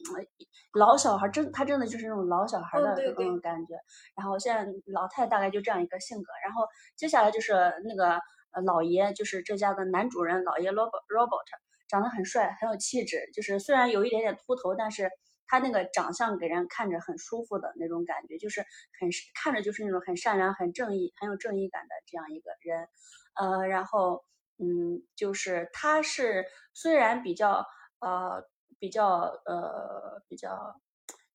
[0.74, 3.74] 老小孩，真她真的就是那种老小孩的那种感觉。
[4.16, 6.32] 然后现在老太太大概就这样一个性格。
[6.44, 7.52] 然后接下来就是
[7.84, 8.20] 那个
[8.64, 11.44] 老爷，就是这家的男主人老爷 Robert Robert，
[11.88, 13.30] 长得很帅，很有气质。
[13.34, 15.10] 就是虽然有一点点秃头，但是。
[15.48, 18.60] 他那个长相给人看着很舒服的那种感觉，就是
[19.00, 22.88] 很看着就是那种很善良、很正义、很有正义感的这样一个人，
[23.34, 24.24] 呃，然后
[24.58, 27.66] 嗯，就是他是虽然比较
[28.00, 28.44] 呃
[28.78, 30.80] 比较呃比较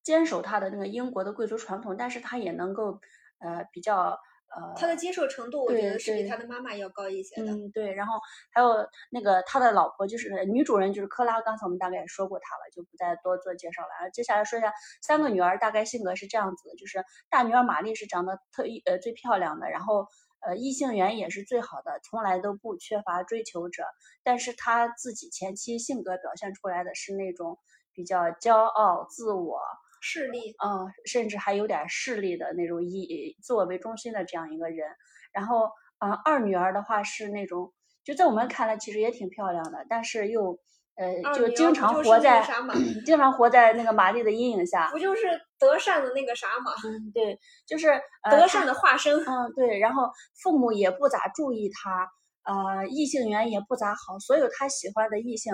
[0.03, 3.01] 坚守他的那个英国的贵族传统，但是他也能够
[3.39, 4.19] 呃比较
[4.55, 7.51] 呃，他的接受程度，我觉得是比他的妈妈要高一些的。
[7.51, 7.93] 嗯，对。
[7.93, 8.19] 然后
[8.51, 11.41] 还有那个他的老婆，就是女主人，就是克拉。
[11.41, 13.87] 刚才我们大概也说过她了，就不再多做介绍了。
[13.99, 20.07] 然后接下来说一下三个女儿，大概性格是这样子的：就是大女儿玛丽是长得特呃最漂亮的，然后
[20.41, 23.85] 呃异性缘也是最好的，从来都不缺乏追求者。
[24.23, 27.57] 但是她自己前期性格表现出来的是那种
[27.93, 29.59] 比较骄傲、自我。
[30.03, 34.85] 势力，嗯，甚至还有点势力的那种以自我为中心的这样一个人。
[35.31, 40.59] 然后，嗯，二女儿的话是那种，就在我们看来其实也挺漂亮的，但是又，
[40.95, 42.45] 呃，就经常活在，
[43.05, 44.91] 经常活在那个玛丽的阴影下。
[44.91, 46.73] 不就是德善的那个啥吗？
[46.85, 49.17] 嗯，对，就是德善的化身。
[49.25, 49.79] 嗯，对。
[49.79, 50.03] 然后
[50.43, 52.07] 父母也不咋注意他，
[52.43, 55.53] 呃，异性缘也不咋好，所有他喜欢的异性。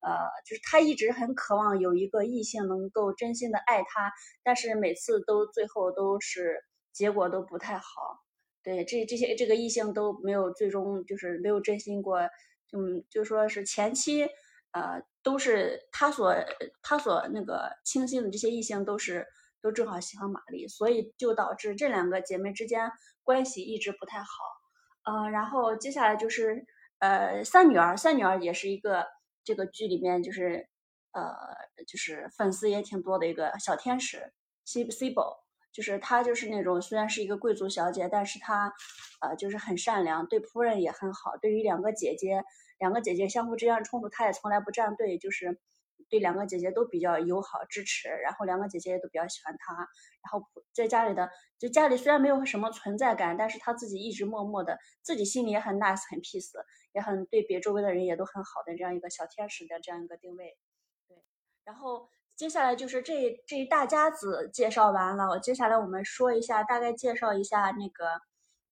[0.00, 0.12] 呃，
[0.44, 4.12] 就是他一直很渴望有一个异性能够真心的爱他，
[4.44, 7.84] 但是每次都最后都是结果都不太好。
[8.62, 12.20] 对，这这些这个异性都没有最终就是没有真心过，
[12.72, 14.28] 嗯，就说是前期
[14.72, 16.34] 呃都是他所
[16.82, 19.26] 他所那个倾心的这些异性都是
[19.60, 22.92] 都正好喜欢玛丽，所以就导致这两个姐妹之间
[23.24, 24.26] 关系一直不太好。
[25.10, 26.64] 嗯，然后接下来就是
[26.98, 29.04] 呃三女儿，三女儿也是一个。
[29.46, 30.68] 这个剧里面就是，
[31.12, 31.32] 呃，
[31.86, 34.32] 就是粉丝也挺多的一个小天使
[34.64, 38.74] ，C C 宝，就是她就是那种虽然是一个贵族小姐，但是她，
[39.20, 41.36] 呃，就是很善良，对仆人也很好。
[41.40, 42.42] 对于两个姐姐，
[42.80, 45.60] 两个姐姐相互之间冲突，她也从来不站队，就是
[46.10, 48.08] 对两个姐姐都比较友好支持。
[48.08, 49.74] 然后两个姐姐也都比较喜欢她。
[49.76, 56.50] 然后在家里的，就家里虽然没有什么存在感，但是她自己一直默默的，自己心里也很 nice 很 peace。
[56.96, 60.56] 也很对别周围的人也都很好的这样一个小天使的这样一个定位，
[61.06, 61.22] 对。
[61.62, 68.06] 然后接下来就是这这一大家子介绍完了，接下来我们说一下，大概介绍一下那个，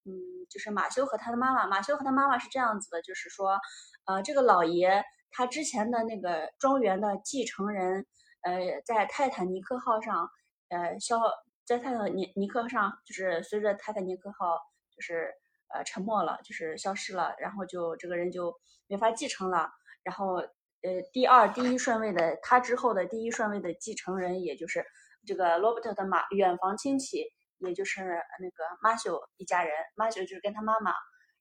[0.07, 1.67] 嗯，就是马修和他的妈妈。
[1.67, 3.61] 马修和他妈妈是这样子的，就是说，
[4.07, 8.07] 呃，这个老爷他之前的那个庄园的继承人，
[8.41, 10.31] 呃，在泰坦尼克号上，
[10.71, 11.21] 呃，消
[11.67, 14.59] 在泰坦尼尼克上，就是随着泰坦尼克号
[14.97, 15.31] 就是。
[15.75, 18.55] 呃，沉默了，就是消失了，然后就这个人就
[18.87, 19.69] 没法继承了。
[20.05, 24.85] 然后，呃，第二、第一顺位的他之后的第一顺位的继承人，也就是
[25.27, 27.25] 这个罗伯特的马远房亲戚，
[27.59, 28.03] 也就是
[28.41, 29.73] 那个马修一家人。
[29.97, 30.93] 马修就是跟他妈妈，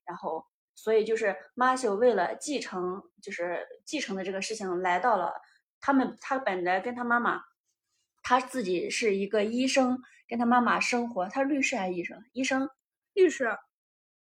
[0.06, 0.44] 然后，
[0.74, 5.34] 所以就是马修为了继承，就是继承的这个事情，来到了
[5.80, 6.16] 他们。
[6.20, 7.42] 他本来跟他妈妈，
[8.22, 11.28] 他自己是一个医生，跟他妈妈生活。
[11.28, 12.24] 他是律师还是医生？
[12.32, 12.68] 医生，
[13.12, 13.56] 律师。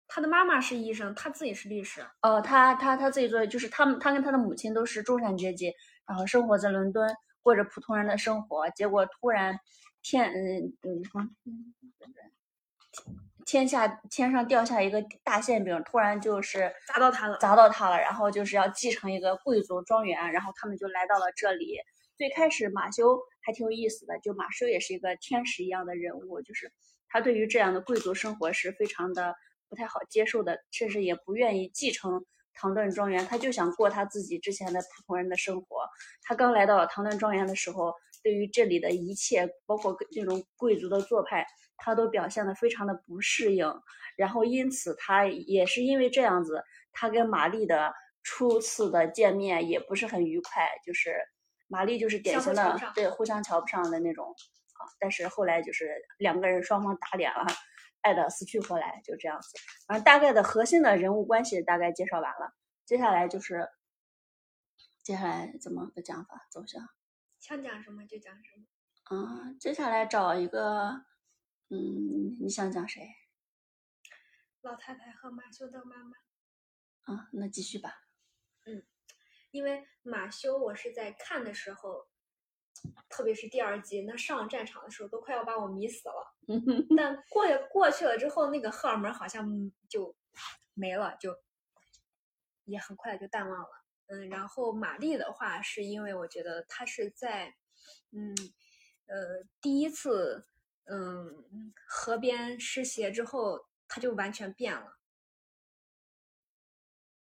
[0.09, 2.01] 他的妈妈是医生，他自己是律师。
[2.21, 5.73] 哦，他他他自己做，就是他们，他跟他的母亲都是中产阶级，
[6.07, 8.69] 然后生活在伦敦，过着普通人的生活。
[8.69, 9.59] 结果突然
[10.01, 11.27] 天嗯嗯什么
[13.45, 17.97] 天下天上掉下一个大馅饼，突然就是砸到他了，砸到他了。
[17.99, 21.77] 然后就是要继承一个贵族庄园，然后他们就来到了这里。
[22.17, 26.71] 最开始马修还挺有意思的，就马修也是一个天使一样的人物，就是
[27.09, 29.35] 他对于这样的贵族生活是非常的。
[29.69, 35.87] 不太好接受的，甚至也不愿意继承唐顿庄园，他就想过他自己之前的普通人的生活。
[36.23, 41.45] 他刚来到唐顿庄园的时候，对于这里的一切，包括这种贵族的做派，
[41.77, 43.71] 他都表现得非常的不适应。
[44.15, 51.15] 然后因此，他也是因为这样子，他跟玛丽的初次的见面也不是很愉快，就是
[51.67, 54.81] 玛丽就是典型的对互相瞧不上的那种啊。
[54.99, 57.45] 但是后来就是两个人双方打脸了。
[58.01, 59.57] 爱的死去活来，就这样子。
[59.87, 62.53] 反正大概的核心的人物关系大概介绍完了，
[62.85, 63.69] 接下来就是
[65.03, 66.87] 接下来怎么个讲法走向？
[67.39, 68.65] 想讲什么就讲什么。
[69.09, 71.05] 嗯，接下来找一个，
[71.69, 73.09] 嗯，你想讲谁？
[74.61, 76.17] 老太太和马修的妈妈。
[77.03, 78.03] 啊，那继续吧。
[78.65, 78.85] 嗯，
[79.51, 82.09] 因为马修，我是在看的时候。
[83.09, 86.35] 特别是第二季，那上战场的时候都快要把我迷死了。
[86.97, 89.45] 但过过去了之后，那个荷尔蒙好像
[89.89, 90.15] 就
[90.73, 91.35] 没了，就
[92.65, 93.69] 也很快就淡忘了。
[94.07, 97.53] 嗯，然后玛丽的话，是因为我觉得她是在
[98.11, 98.35] 嗯
[99.07, 100.47] 呃第一次
[100.85, 104.97] 嗯河边湿鞋之后，她就完全变了。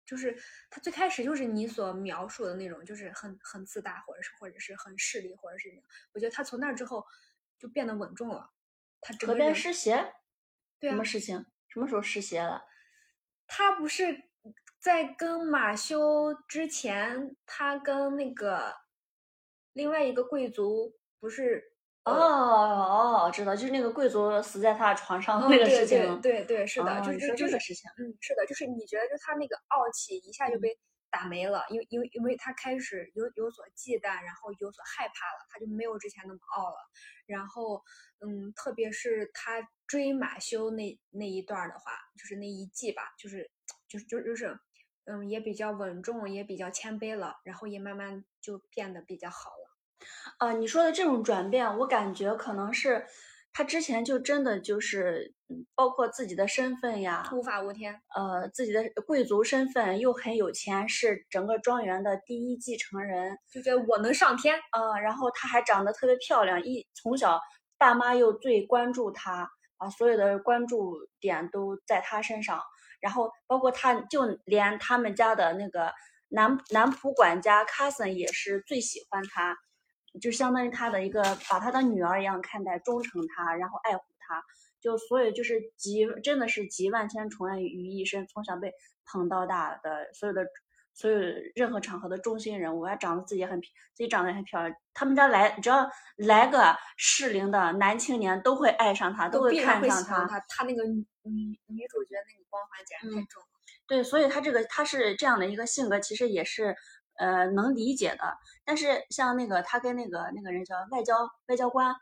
[0.06, 0.34] 就是
[0.70, 5.68] 他最开始就是你所描述的那种，就是很很自大，或者是或者是很势利，或者是
[6.14, 7.04] 我觉得他从那之后
[7.58, 8.52] 就变得稳重了。
[9.00, 10.14] 他河边失鞋，
[10.78, 11.44] 对啊，什么事情？
[11.68, 12.64] 什么时候失鞋了？
[13.46, 14.24] 他不是
[14.78, 18.74] 在跟马修之前，他跟那个
[19.72, 21.75] 另外一个贵族不是
[22.06, 26.20] 哦哦，知道，就是那个贵族死在他的床上那个事情。
[26.20, 27.90] 对对对，是的，就是这个事情。
[27.98, 30.78] 嗯，是的，就是你觉得，就他那个傲气一下就被
[31.10, 36.76] 打没了，因为因为因为他开始有有所忌惮，然后有所害怕了，他就没有之前那么傲了。
[37.26, 37.82] 然后，
[38.20, 43.50] 嗯，特别是他追马修那那一段的话，就是那一季吧，就是
[43.88, 44.56] 就是就就是，
[45.06, 49.65] 嗯，也比较稳重，也比较谦卑了，然后也慢慢就变得比较好了。
[50.38, 53.06] 啊，你说的这种转变，我感觉可能是
[53.52, 55.34] 他之前就真的就是，
[55.74, 57.98] 包括自己的身份呀，无法无天。
[58.14, 64.56] 呃，自己的贵族身份又很有钱，是整个庄园的第一继承人，就觉得我能上天。
[64.72, 67.40] 啊，然后他还长得特别漂亮，一从小
[67.78, 72.60] 爸妈又最关注他，啊，所有的关注点都在他身上。
[73.00, 75.92] 然后包括他就连他们家的那个
[76.28, 79.56] 男男仆管家 Cousin 也是最喜欢他。
[80.20, 84.42] 就相当于他的一个，把他的女儿一样看待，忠诚他，然后爱护他，
[84.80, 88.72] 就所以就是集，真的是集万千宠爱于一身，从小被
[89.04, 90.46] 捧到大的所有的
[90.94, 91.18] 所有
[91.54, 94.74] 任何场合的中心人物，还长得自己也很自己长得也很漂亮。
[94.94, 100.40] 他们家来只要来个适龄的男青年，都会爱上他，都会看上他。
[100.48, 101.04] 他那个女
[101.66, 103.48] 女主角那个光环简直太重了。
[103.86, 106.74] 对，所以他这个他是这样的一个性格，其实也是。
[107.18, 111.14] 呃，能理解的，但是像那个他跟那个那个人叫外交
[111.46, 111.94] 外交官，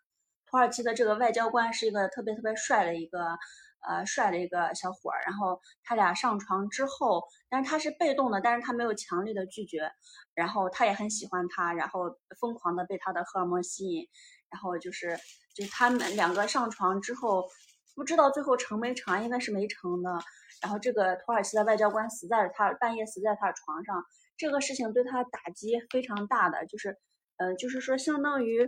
[0.47, 3.39] 土耳其的这个外交官是一个特别特别帅的一个
[3.87, 9.91] 呃帅的一个小伙儿，然后他俩上床之后，但是他是被动的，但是他没有强烈的拒绝，
[10.35, 14.09] 然后他也很喜欢他，然后疯狂的被他的荷尔蒙吸引，
[14.51, 15.17] 然后就是
[15.55, 17.45] 就是他们两个上床之后，
[17.95, 20.11] 不知道最后成没成，应该是没成的，
[20.61, 24.05] 然后这个土耳其的外交官死在了他半夜死在他的床上。
[24.37, 26.97] 这个事情对他打击非常大的，就是，
[27.37, 28.63] 呃，就是说，相当于，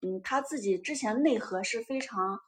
[0.00, 2.40] 嗯，他自己之前内核是非常，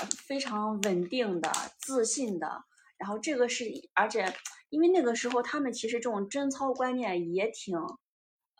[0.00, 2.64] 呃非常稳定的、自信的。
[2.96, 4.32] 然后这个是，而且，
[4.70, 7.76] 因为那个时候他们其实这种贞操观念也挺，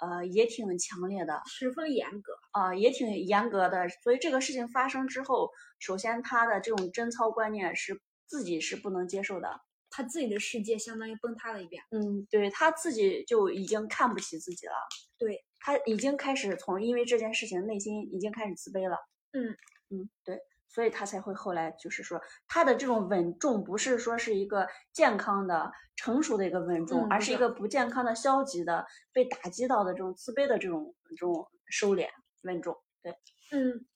[0.00, 3.88] 呃，也挺强烈的，十分严格啊，也挺严格的。
[4.02, 9.60] 所以这个事情发生之后，首先他的这种贞操观念是自己是不能接受的。
[9.92, 11.80] 他自己的世界相当于崩塌了一遍。
[11.90, 14.72] 嗯，对他自己就已经看不起自己了。
[15.18, 18.96] 对他已经开始从因为这件事情内心已经开始自卑了。
[19.32, 19.56] 嗯
[19.90, 32.08] 嗯，对，所以他才会后来就是说他的这种稳重不是说是一个健康的成熟的一个稳重，而是一个不健康的消极的被打击到的这种自卑的这种这种收敛
[32.42, 32.76] 稳重。
[33.02, 33.14] 对，
[33.52, 33.86] 嗯。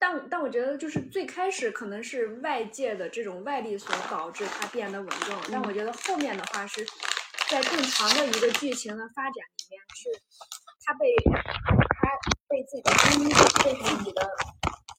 [0.00, 6.82] 但但我觉得就是最开始可能是外界的这种外力所导致他变得稳重，但我觉得后面的话是
[7.50, 10.08] 在更长的一个剧情的发展里面，是
[10.86, 12.08] 他被他
[12.48, 13.28] 被自己的经历
[13.62, 14.26] 被自己的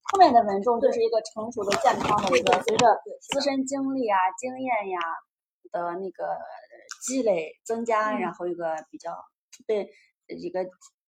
[0.03, 2.85] 后面的稳重就是一个成熟的健康的一个随着
[3.19, 4.99] 自身经历啊经验呀
[5.71, 6.37] 的那个
[7.01, 9.17] 积累增加，然后一个比较
[9.65, 9.89] 被
[10.27, 10.63] 一个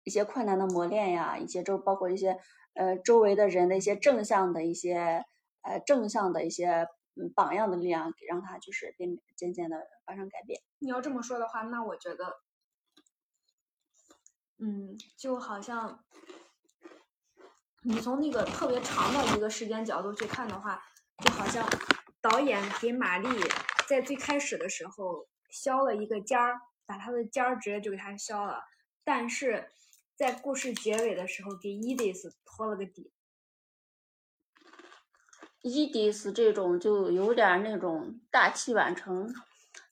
[0.05, 2.38] 一些困难的磨练呀，一些就包括一些。
[2.81, 5.22] 呃，周围的人的一些正向的一些，
[5.61, 10.62] 呃，正向的一些嗯榜样的力量，给让他就是变渐渐的发生改变。
[10.78, 12.41] 你要这么说的话，那我觉得，
[14.57, 16.03] 嗯，就好像
[17.83, 20.83] 你从那个特别长的一个时间角度去看的话，
[21.22, 21.68] 就好像
[22.22, 23.28] 导演给玛丽
[23.87, 28.62] 在最开始的时候削了一个尖儿，把她的尖儿直接就给她削了，
[29.05, 29.70] 但是。
[30.21, 33.11] 在故事结尾的时候，给伊迪丝托了个底。
[35.62, 39.33] 伊迪丝这种就有点那种大器晚成，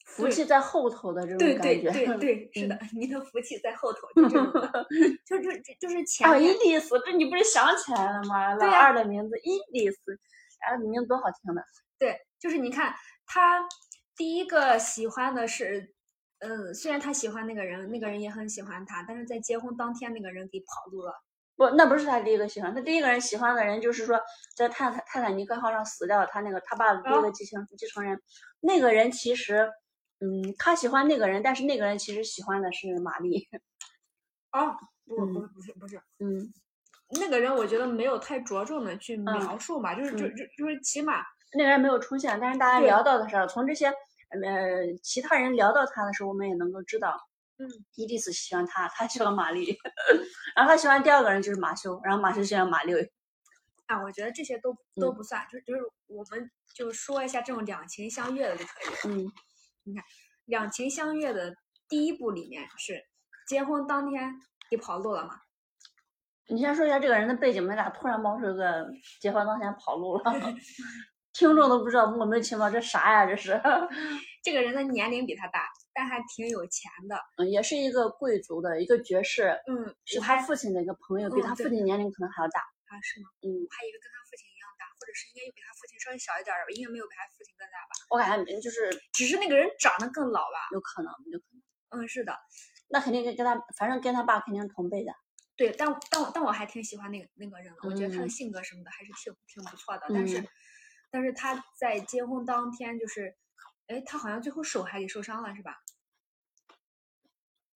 [0.04, 1.90] 福气在后头的这种感觉。
[1.90, 4.28] 对 对对，是的，你的福气在后头，就
[5.24, 6.28] 就就就是前。
[6.42, 8.52] 伊迪丝，这你不是想起来了吗？
[8.56, 10.20] 老二的名字伊迪丝，
[10.60, 11.64] 哎，名字多好听的。
[11.98, 13.66] 对，就是你看他
[14.14, 15.94] 第一个喜欢的是。
[16.40, 21.12] 嗯，虽然他喜欢那个人，那个人也很喜欢他，但是在结婚当天，那个人给跑路了。
[21.56, 24.20] 不，那不是他第一个喜欢，他第一个人喜欢的人就是说，
[24.56, 28.22] 在泰坦泰坦尼克号上死掉他那个他爸的第一个继承继承人，
[28.60, 29.68] 那个人其实，
[30.20, 33.48] 嗯，他喜欢那个人，但是那个人其实喜欢的是玛丽。
[34.52, 34.76] 哦，
[35.06, 36.52] 不不不是不是，嗯，
[37.18, 41.24] 那个人我觉得没有太着重的去描述吧，就是就就就是起码
[41.54, 43.92] 那个人没有出现，但是大家聊到的时候，从这些。
[44.30, 49.78] 呃，其他人聊到他的时候，我们也能够知道，嗯，伊迪丝喜欢他，他喜欢玛丽，
[50.54, 52.98] 然后他喜欢第二个人就是马修，然后马修喜欢马六。
[53.86, 58.96] 啊，我觉得这些都都不算，就就是我们就说一下这种两情相悦的就可以了。
[59.16, 59.32] 嗯，
[59.84, 60.04] 你看，
[60.44, 61.54] 两情相悦的
[61.88, 63.02] 第一部里面是
[63.46, 64.34] 结婚当天
[64.70, 65.40] 你跑路了嘛？
[66.50, 70.24] 你先说一下这个人的背景吧，咋突然冒出个结婚当天跑路了？
[71.38, 73.24] 听众都不知道莫名其妙这啥呀？
[73.24, 73.54] 这是。
[74.42, 77.14] 这个人的年龄比他大，但还挺有钱的。
[77.36, 79.54] 嗯，也是一个贵族的一个爵士。
[79.70, 82.58] 嗯，是他父亲的一个朋友，比他父亲年龄可能还要大。
[82.90, 83.30] 啊，是吗？
[83.42, 87.92] 嗯，我还以为跟他父亲一样大，或者是应该比他父亲稍微小一点的，应该没有比他父亲更大吧？
[88.10, 90.66] 我感觉就是，只是那个人长得更老吧？
[90.74, 92.02] 有可能，有可能。
[92.02, 92.34] 嗯，是的。
[92.90, 95.12] 那肯定跟跟他，反正跟他爸肯定是同辈的。
[95.58, 100.06] 对，但但但我还挺喜欢那个那个人的，我觉得他的性格什么的还是挺挺不错的。
[100.08, 100.40] 但是，
[101.10, 103.36] 但是他在结婚当天就是。
[103.88, 105.78] 哎，他好像最后手还给受伤了，是吧？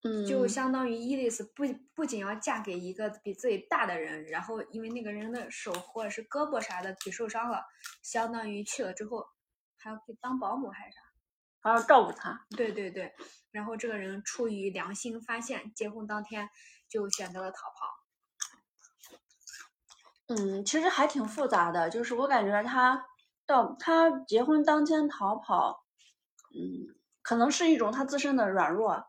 [0.02, 1.64] 嗯，就相当于伊丽丝不
[1.94, 7.64] 不仅要嫁给一个比自己大的人，然后因为那个人的手或者是胳膊啥的给受伤了，
[8.02, 9.26] 相当于去了之后
[9.78, 11.00] 还要给当保姆还是啥，
[11.62, 12.46] 还要照顾他。
[12.50, 13.14] 对对对，
[13.50, 16.50] 然后这个人出于良心发现，结婚当天
[16.90, 17.86] 就选择了逃跑。
[20.34, 23.06] 嗯，其实还挺复杂的，就是我感觉他
[23.46, 25.84] 到他结婚当天逃跑。
[26.54, 29.06] 嗯，可能是一种他自身的软弱。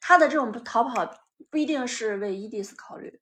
[0.00, 1.08] 他的这种逃跑
[1.48, 3.20] 不一定是为伊迪丝考虑，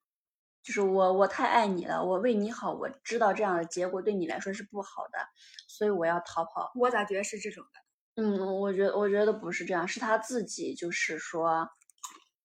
[0.62, 5.18] 就是我我太爱你了，我为你好，我知道这样的结果对你来说是不好的，
[5.68, 6.72] 所以我要逃跑。
[6.74, 8.22] 我咋觉得是这种的？
[8.22, 11.68] 嗯，我觉得我觉得不是这样，是他自己就是说，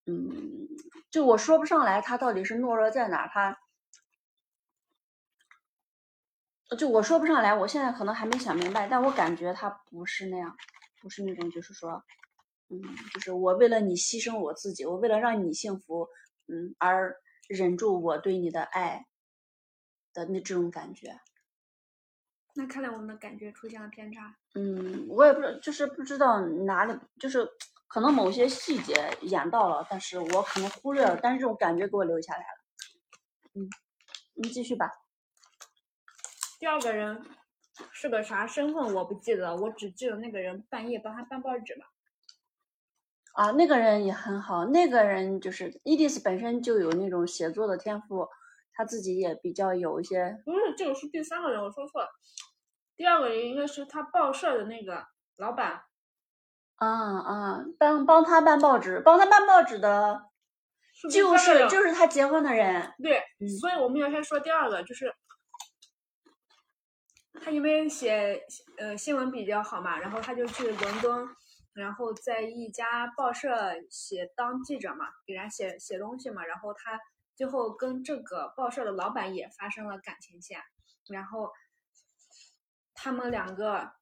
[0.06, 0.68] 嗯，
[1.10, 3.58] 就我说不上来他到底是懦弱在哪，他。
[6.78, 10.56] 就我说不上来，我现在可能还没想明白，但我感觉他不是那样，
[11.02, 12.04] 不是那种就是说，
[12.70, 12.82] 嗯，
[13.14, 16.08] 就是我为了你牺牲我自己，我为了让你幸福，
[16.48, 17.16] 嗯，而
[17.48, 19.06] 忍住我对你的爱
[20.14, 21.20] 的那这种感觉。
[22.56, 24.36] 那看来我们的感觉出现了偏差。
[24.56, 27.48] 嗯，我也不知，就是不知道哪里，就是
[27.88, 32.66] 可能某些细节演到了，但是我可能忽略了，但是这种感觉给我留下来了。
[33.54, 33.70] 嗯，
[34.34, 34.90] 你继续吧。
[36.66, 37.24] 第二个人
[37.92, 41.86] 是个啥身份我不记得，我只记得那个人半夜帮他办报纸嘛。
[43.36, 48.28] 啊，那个人也很好，那个人就是伊迪丝本身就有那种写作的天赋，
[48.74, 50.42] 他自己也比较有一些。
[50.44, 52.10] 不是，这个是第三个人，我说错了。
[52.98, 55.06] 第二个人应该是他报社的那个
[55.36, 55.84] 老板。
[56.78, 60.32] 啊啊，帮帮他办报纸，帮他办报纸的，
[61.12, 62.92] 就是就是他结婚的人。
[63.04, 63.22] 对，
[63.62, 65.14] 所以我们要先说第二个，就是。
[67.44, 68.44] 他因为写
[68.78, 71.28] 呃新闻比较好嘛，然后他就去伦敦，
[71.74, 77.00] 然后在一家报社写当记者嘛，给人家写写东西嘛，然后他
[77.36, 80.60] 最后跟这个报社的老板也发生了感情线，
[81.10, 81.52] 然后
[82.94, 83.94] 他们两个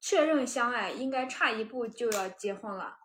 [0.00, 2.98] 确认相爱，应该差一步就要结婚了，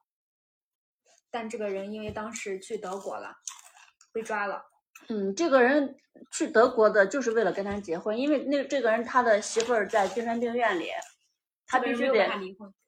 [1.30, 3.38] 但这个人因为当时去德国了，
[4.12, 4.71] 被抓了。
[5.10, 5.96] 嗯，这个人
[6.32, 10.90] 去德国的就是为了跟他结婚，因为那这个人他的媳妇儿在精神病院里，
[11.68, 12.22] 他必须得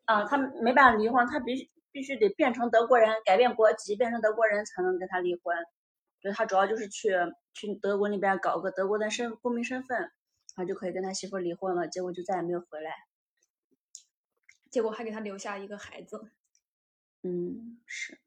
[0.06, 5.56] 啊，他没办法离婚，他必须必须得变成德国人，改变国籍，变成德国人才能跟他离婚。
[6.22, 7.12] 就他主要就是去
[7.54, 10.10] 去德国那边搞个德国的身公民身份，
[10.56, 11.88] 他就可以跟他媳妇离婚了。
[11.88, 12.92] 结果就再也没有回来，
[14.72, 16.32] 结果还给他留下一个孩子。
[17.24, 18.20] 嗯，是。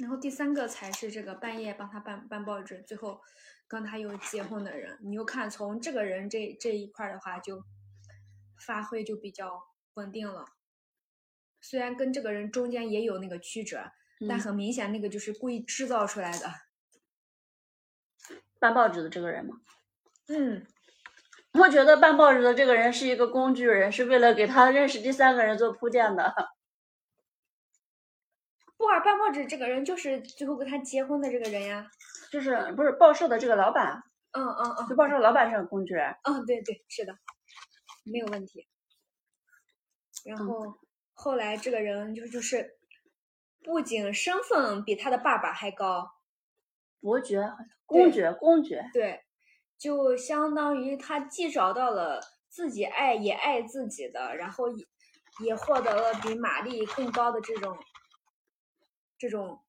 [0.00, 3.20] 然后第三个才是这个半夜帮他办办报纸，最后
[3.68, 4.98] 跟他又结婚的人。
[5.02, 7.62] 你又看从这个人这这一块的话，就
[8.66, 9.62] 发挥就比较
[9.94, 10.46] 稳定了。
[11.60, 13.92] 虽然跟这个人中间也有那个曲折，
[14.26, 16.50] 但很明显那个就是故意制造出来的。
[18.58, 19.60] 办报纸的这个人吗？
[20.28, 20.66] 嗯，
[21.52, 26.34] 我觉得办报纸的这个人是一个工具人，是为了给他认识第三个人做铺垫的。
[28.80, 31.86] 布尔办报纸这个人就是最后跟他结婚的这个人呀，
[32.32, 34.02] 就是不是报社的这个老板？
[34.32, 36.16] 嗯嗯嗯，就报社老板是个工具人。
[36.22, 37.14] 嗯，对对，是的，
[38.04, 38.66] 没有问题。
[40.24, 40.78] 然后
[41.12, 42.78] 后来这个人就就是，
[43.62, 46.12] 不仅身份比他的爸爸还高，
[47.02, 47.52] 伯爵、
[47.84, 49.20] 公爵、公爵，对，
[49.76, 52.18] 就相当于他既找到了
[52.48, 54.86] 自己爱也爱自己的，然后也
[55.44, 57.76] 也获得了比玛丽更高的这种。
[59.20, 59.62] 这种，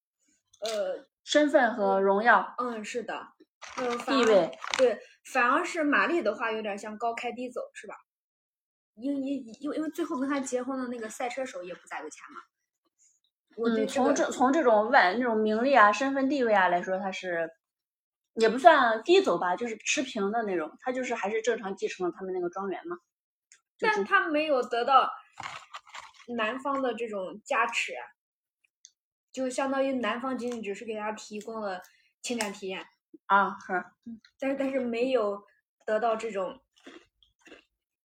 [0.62, 3.34] 呃，身份和荣耀，嗯，是的，
[3.76, 7.96] 嗯地位，对，反而是玛丽的话有点像高开低走，是吧？
[8.96, 12.40] 因因因为因为最后跟他结婚的那个赛车手也不咋有钱嘛。
[13.58, 17.52] 嗯，从这从这种外那种名利啊、身份地位啊来说，他是
[18.36, 22.98] 也不算低走吧，就是持平的那种，他就是还是正常继承了他们那个庄园嘛。
[23.78, 25.12] 但他没有得到。
[26.38, 27.94] 男方的这种加持，
[29.32, 31.82] 就相当于男方仅仅只是给他提供了
[32.22, 32.86] 情感体验
[33.26, 33.84] 啊，是，
[34.40, 35.44] 但是但是没有
[35.86, 36.62] 得到这种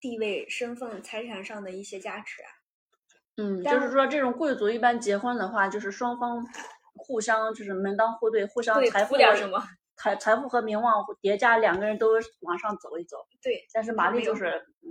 [0.01, 2.43] 地位、身份、财产上的一些加持。
[3.37, 6.47] 嗯，就是说这种贵族一般结婚的话，就是双方
[6.95, 9.62] 互相就是门当户对，互相财富点什么。
[9.99, 13.27] 财财富和名望叠加，两个人都往上走一走。
[13.43, 14.89] 对，但是玛丽就是嗯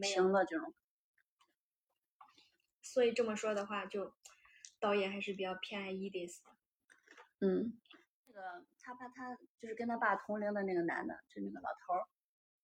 [0.00, 0.74] 平的这种。
[2.82, 4.12] 所以这么说的话，就
[4.80, 6.42] 导演还是比较偏爱伊迪丝。
[7.40, 7.78] 嗯，
[8.26, 12.06] 那个他把他就是跟他爸同龄的那个男的，就那个老头儿，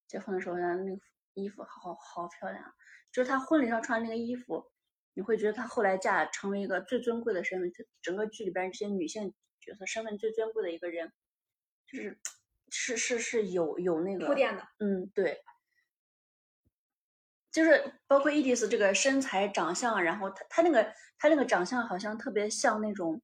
[0.07, 1.01] 结婚的时候那个
[1.35, 2.75] 衣服好好漂亮，
[3.13, 4.71] 就是他婚礼上穿那个衣服，
[5.15, 11.13] 你会觉得他后来嫁成为一个最尊贵的身份，整个剧里边这些女性角色身份最尊贵的一个人。
[11.87, 12.19] 就是
[12.75, 15.43] 是是是有有那个铺垫的，嗯，对，
[17.53, 23.21] 就是包括伊迪丝这个身材长相，然后他他那个他那个长相好像特别像那种，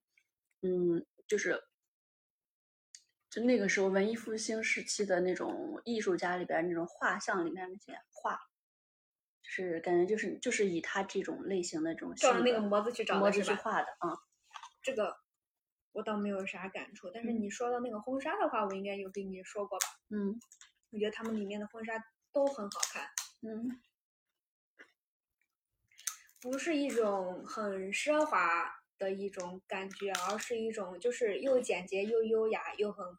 [0.60, 1.60] 嗯，就是
[3.30, 8.38] 就那个时候文艺复兴时期的那种艺术家里边那种画像里面那些画，
[9.42, 14.16] 就是感觉就是就是以他这种类型的这种照着那个模子去找模子去画的啊，
[14.82, 15.16] 这个。
[15.92, 19.86] 我倒没有啥感触，但是你说到那个婚纱的话，我应该有跟你说过吧？
[20.10, 20.38] 嗯，
[20.90, 21.94] 我觉得他们里面的婚纱
[22.30, 23.02] 都很好看。
[23.40, 23.80] 嗯，
[26.40, 33.18] 不是一种很奢华的一种感觉，而是一种就是又简洁又优雅又很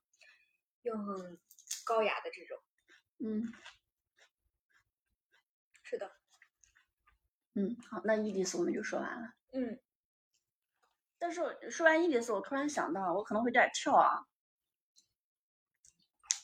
[0.83, 1.39] 又很
[1.83, 2.57] 高雅的这种。
[3.19, 3.51] 嗯，
[5.83, 6.11] 是的。
[7.55, 9.33] 嗯，好，那伊迪丝我们就说完了。
[9.51, 9.79] 嗯。
[11.17, 14.25] 但是说完伊迪丝，我突然想到，我可能会有点跳啊。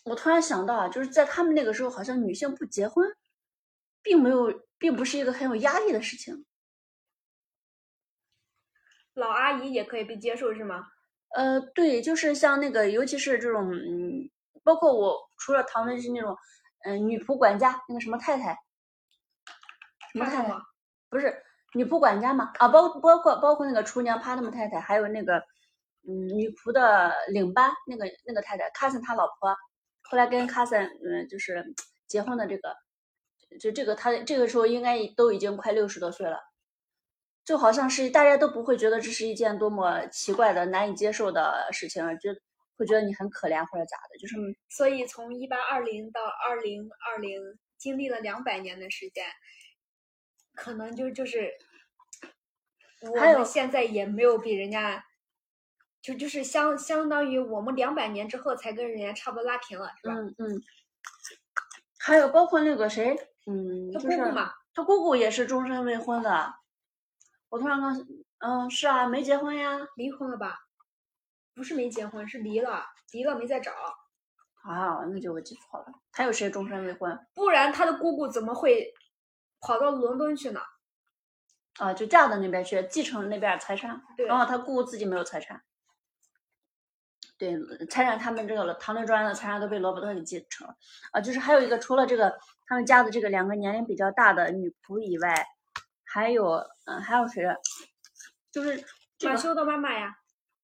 [0.04, 3.16] 我突然想到，就是在他们那个时候，好像女性不结婚，
[4.02, 6.46] 并没有，并不是一个很有压力的事情。
[9.16, 10.86] 老阿姨也可以被接受，是吗？
[11.36, 14.30] 呃，对，就是像那个，尤其是这种，嗯，
[14.64, 16.38] 包括我除了唐文是那种，
[16.86, 18.58] 嗯，女仆管家，那个什么太太，
[20.14, 20.54] 什么太太，
[21.10, 21.42] 不是。
[21.74, 25.40] 女仆管家嘛，啊，包包括包括那个厨娘帕特姆太太，还有那个
[26.08, 29.54] 嗯女仆的领班那个那个太太卡森他老婆，
[30.04, 31.66] 后来跟卡森嗯就是
[32.08, 32.74] 结婚的这个，
[33.60, 36.40] 就这个他这个时候应该都已经快六十多岁了，
[37.46, 42.32] 就好像是大家都不会觉得这是一件多么奇怪的难以接受的事情，就
[42.76, 44.36] 会觉得你很可怜或者咋的，就是
[44.68, 47.40] 所以从一八二零到二零二零
[47.78, 49.24] 经历了两百年的时间。
[50.56, 51.52] 可能就就是，
[53.02, 55.04] 我们现在也没有比人家，
[56.02, 60.14] 就就是相相当于我们两百年之后才跟人家差不多拉平了，是吧？
[60.14, 60.62] 嗯嗯。
[62.00, 63.16] 还有包括那个谁，
[63.46, 66.54] 嗯，他姑姑嘛，他姑姑也是终身未婚的。
[67.56, 68.06] 我突然刚，
[68.40, 70.60] 嗯，是啊，没结婚呀，离婚了吧？
[71.54, 72.84] 不是没结婚，是离了，
[73.14, 73.72] 离了没再找。
[74.64, 75.86] 啊，那就我记错了。
[76.12, 77.18] 还有谁终身未婚？
[77.34, 78.94] 不然他的姑姑怎么会？
[79.62, 80.60] 跑到伦敦去呢，
[81.80, 84.02] 啊，就嫁到那边去继承那边财产。
[84.18, 85.64] 对，然后他姑姑自己没有财产。
[87.38, 90.76] 对，财产他们这个唐顿庄园的财产都被罗伯特给继承了。
[91.14, 92.38] 啊，就是还有一个，除了这个
[92.68, 95.48] 他们家的这个两个年龄比较大的女仆以外，
[96.16, 97.44] 还有嗯，还有谁？
[98.50, 98.82] 就是
[99.22, 100.16] 马修的妈妈呀。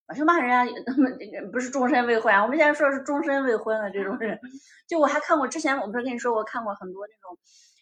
[0.08, 1.20] 马修妈人家他们
[1.52, 4.40] 不是终身未婚啊，我们现在说的是终身未婚的这种人。
[4.88, 7.38] 就我还看过之前，我不是跟你说过看过很多那种。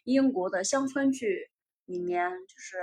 [0.05, 1.47] 英国的乡村剧
[1.85, 2.77] 里面，就是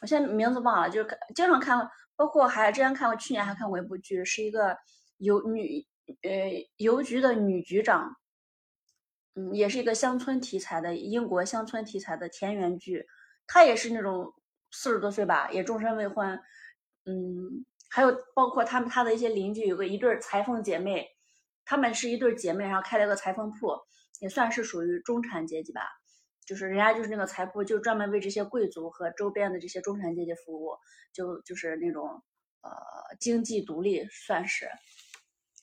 [0.00, 4.78] 我现在名字忘了，就是经常看，包括还之前看过，去年还看过一部剧，是一个
[5.18, 5.86] 邮女
[6.22, 6.30] 呃
[6.78, 8.16] 邮局的女局长，
[9.34, 13.06] 嗯，也是一个乡村题材的英国乡村题材的田园剧，
[13.52, 14.32] 她也是那种
[14.70, 16.40] 四十多岁吧，也终身未婚，
[17.04, 21.06] 嗯，还有包括他们他的一些邻居有个一对裁缝姐妹，
[21.62, 23.78] 她们是一对姐妹，然后开了个裁缝铺，
[24.20, 25.82] 也算是属于中产阶级吧。
[26.46, 30.78] 就是人家就是那个财富，就专门为这些贵族和周边的这些中产阶级服务，
[31.12, 32.22] 就就是那种
[32.62, 32.72] 呃
[33.20, 34.66] 经济独立，算是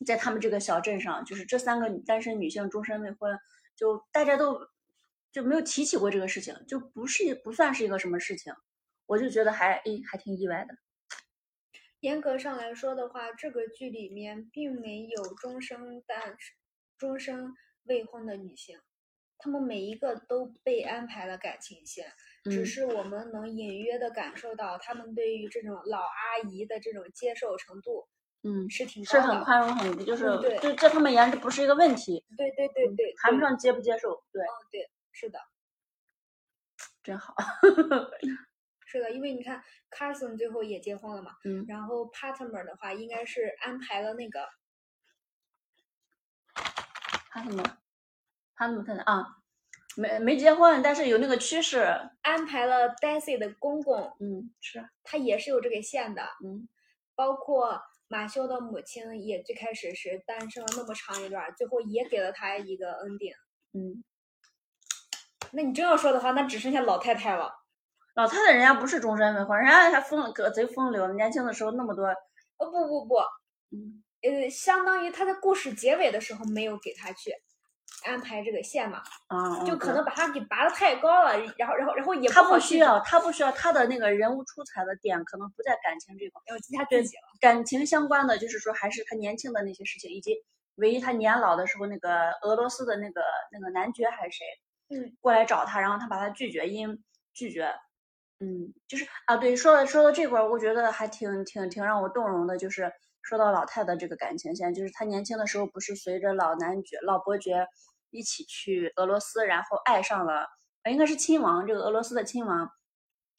[0.05, 3.35] 在他们这个小镇上，就是这三个单身女性终身未婚，
[3.75, 4.59] 就大家都
[5.31, 8.53] 就没有提起过这个事情，就不是不算是一个什么事情，
[9.05, 10.75] 我就觉得还诶还挺意外的。
[12.01, 16.37] 严格上来说的话，这个剧里面并没有终生单
[16.97, 17.53] 终生
[17.83, 18.79] 未婚的女性。
[19.37, 22.11] 她们每一个都被安排了感情线，
[22.43, 28.07] 只是我们能隐约的感受到她们对于这种老阿姨的这种接受程度，
[28.43, 32.25] 嗯，是挺是很宽容，很就是对就在他们眼里不是一个问题。
[32.37, 34.88] 对对对对，谈不上接不接受，对，嗯对，
[35.19, 35.37] 是的，
[37.03, 37.35] 真好，
[38.85, 39.61] 是的，因为你看
[39.91, 44.47] Carson 最后也结婚了嘛，嗯，然后 Partner 的话应该是安排了那个
[47.33, 49.41] Partner，Partner 啊，
[49.97, 51.79] 没没结婚，但是有那个趋势，
[52.21, 56.69] 安排了 Daisy 的公公，嗯，是，他也是有这个线的，嗯，
[57.13, 63.35] 包括马修的母亲也最开始是单身了那么长一段，最后也给了他一个 ending，
[63.73, 64.01] 嗯。
[65.51, 67.53] 那你这样说的话，那只剩下老太太了。
[68.15, 72.07] 老太太人家不是终身未婚，人家还风个贼风流，年轻的时候那么多。
[72.57, 73.15] 哦不不不，
[73.71, 77.31] 嗯呃，相当于他在故事结尾的时候没有给他去
[78.05, 87.23] 安排这个线嘛，啊，就可能把他给拔的太高了，然后然后然后也他不需要，他不需要他的那个人物出彩的点可能不在感情这块，要记他自己了。
[87.39, 90.35] 感情相关的就是说还是他年轻的那些事情，以及
[90.75, 93.21] 唯一他年老的时候那个俄罗斯的那个
[93.53, 94.45] 那个男爵还是谁。
[94.89, 97.71] 嗯，过来找他，然后他把他拒绝，因拒绝，
[98.39, 107.67] 嗯，就是啊，对，说到说到这块儿，我觉得还挺挺挺让我动容的，就是说到老太的这个感情线，就是他年轻的时候不是随着老男爵、老伯爵
[108.09, 110.47] 一起去俄罗斯，然后爱上了，
[110.89, 112.67] 应该是亲王，这个俄罗斯的亲王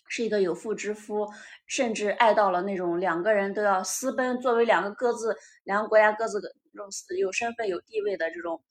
[0.08, 1.28] 是一个有妇之夫，
[1.66, 6.86] 甚至爱到了那种两个人都要私奔，作为两个各自两个国家各自的这种
[7.18, 8.62] 有身份有地位的这种。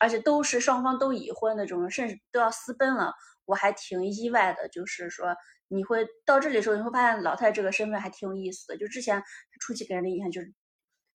[0.00, 3.14] 而且都是双方都已婚的这种，甚至都要私奔了，
[3.44, 4.68] 我还挺意外的。
[4.68, 5.36] 就是说，
[5.68, 8.76] 你会到这里的时候，你会发现老太太这个身份还挺有意思的。
[8.76, 9.22] 就之前
[9.60, 10.52] 初期给人的印象就是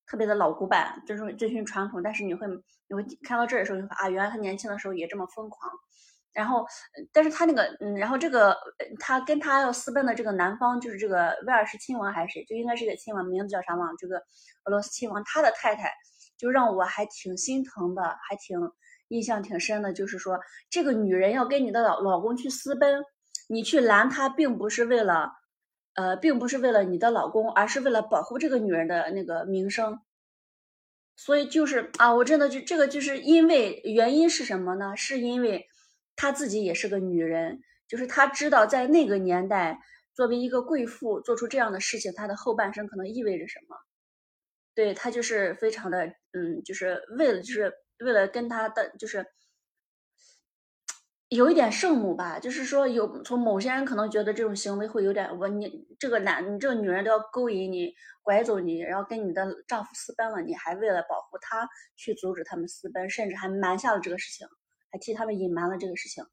[0.06, 2.02] 特别的老古板，就是遵循传统。
[2.02, 2.48] 但是你会
[2.88, 5.72] 你会看到这儿的时候，你会啊，原来他年轻的时候也这么疯狂。
[6.34, 6.66] 然后，
[7.12, 8.56] 但是他那个，嗯，然后这个
[9.00, 13.96] 他跟他要私奔的这个男方，就是这个威尔士亲王还是谁，就应该是个亲王，名字叫啥忘了。
[13.98, 14.18] 这个
[14.66, 15.92] 俄罗斯亲王，他的太太。
[16.38, 18.60] 就让我还挺心疼的，还挺
[19.10, 19.92] 印象挺深的。
[19.94, 23.04] 就是说，这个女人要跟你的老老公去私奔，
[23.50, 25.32] 你去拦她，并不是为了，
[25.96, 30.00] 呃，并不是为了你的老公，而是为了保护这个女人的那个名声。
[31.16, 34.96] 所以就是啊，我真的就这个就是因为原因是什么呢？
[34.96, 35.66] 是因为
[36.16, 39.80] 她自己也是个女人，就是她知道在那个年代，
[40.14, 43.76] 作为一个贵妇做出这样的事情，她的后半生可能意味着什么。
[44.76, 49.26] 对她就是非常的，嗯，就是为了就是为了跟他的就是
[51.30, 64.48] 有一点圣母吧，就是说有从某些人可能觉得这种行为会有点我你这个男你这个女人都要勾引你拐走你，然后跟你的丈夫私奔了，你还为了保护他去阻止他们私奔，甚至还瞒下了这个事情，
[64.92, 66.24] 还替他们隐瞒了这个事情。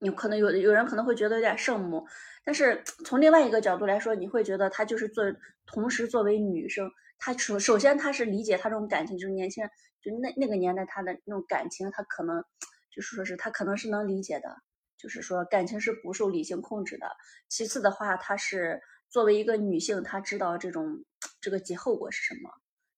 [0.00, 2.04] 有可能有有人可能会觉得有点圣母，
[2.44, 5.24] 但是从另外一个角度来说，你会觉得她就是做
[5.66, 6.90] 同时作为女生。
[7.24, 9.70] 他首首先他是理解他这种感情，就是年轻人
[10.00, 12.42] 就那那个年代他的那种感情，他可能
[12.90, 14.56] 就是说是他可能是能理解的，
[14.98, 17.06] 就是说感情是不受理性控制的。
[17.48, 21.04] 其次的话，他是作为一个女性，她知道这种
[21.40, 22.50] 这个结后果是什么，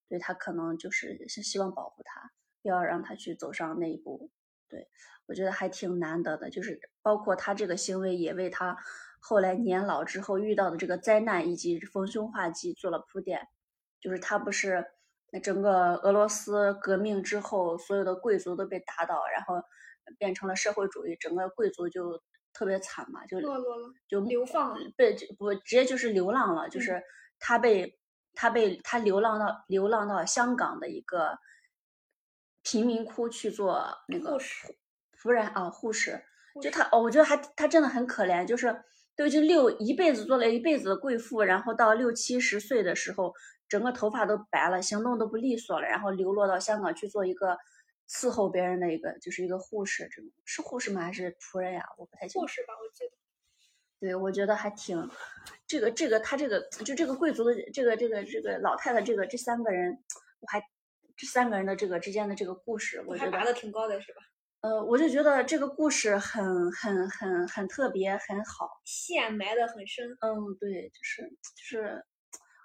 [0.08, 2.30] 所以他可能就是是希望保护她，
[2.62, 4.30] 不要让她去走上那一步。
[4.70, 4.88] 对
[5.26, 8.74] 我觉得还挺难得的，就是包括他这个行为也为他
[9.20, 13.46] 后来年老之后遇到的这个灾难以及逢凶化吉做了铺垫。
[14.04, 14.84] 就是他不是
[15.32, 19.54] 那整个俄罗斯革命之后，所有的贵族都被打倒，然后
[20.18, 27.02] 变成了社会主义，整个贵族就特别惨嘛，就落落了，就流放，被不直接就是流浪了，就是
[27.38, 27.98] 他被
[28.34, 31.38] 他被他流浪到流浪到香港的一个
[32.62, 34.76] 贫民窟去做那个护士，
[35.18, 36.22] 仆人啊，护士，
[36.60, 38.84] 就他哦，我觉得还他真的很可怜，就是
[39.16, 43.32] 都已经六一辈子做了一辈子的贵妇，然后到六七十岁的时候。
[43.68, 47.58] 整个头发都白了，行动都不利索了，然后流落到香港去做一个
[48.08, 51.00] 伺候别人的一个，就是一个护士，这种是护士吗？
[51.02, 51.82] 还是仆人呀？
[51.96, 52.40] 我不太清楚。
[52.40, 53.16] 护士吧，我记得。
[53.98, 55.10] 对，我觉得还挺，
[55.66, 59.98] 这个这个他这个就这个贵族的这个这个这个老太太这个这三个人，
[60.40, 60.62] 我还
[61.16, 64.20] 这三个人的这个之间的这个故事，我觉得拔的挺高的是吧？
[64.60, 70.10] 呃，我就觉得这个故事很很很很特别，很好，线埋的很深。
[70.20, 71.22] 嗯，对，就是
[71.56, 72.04] 就是。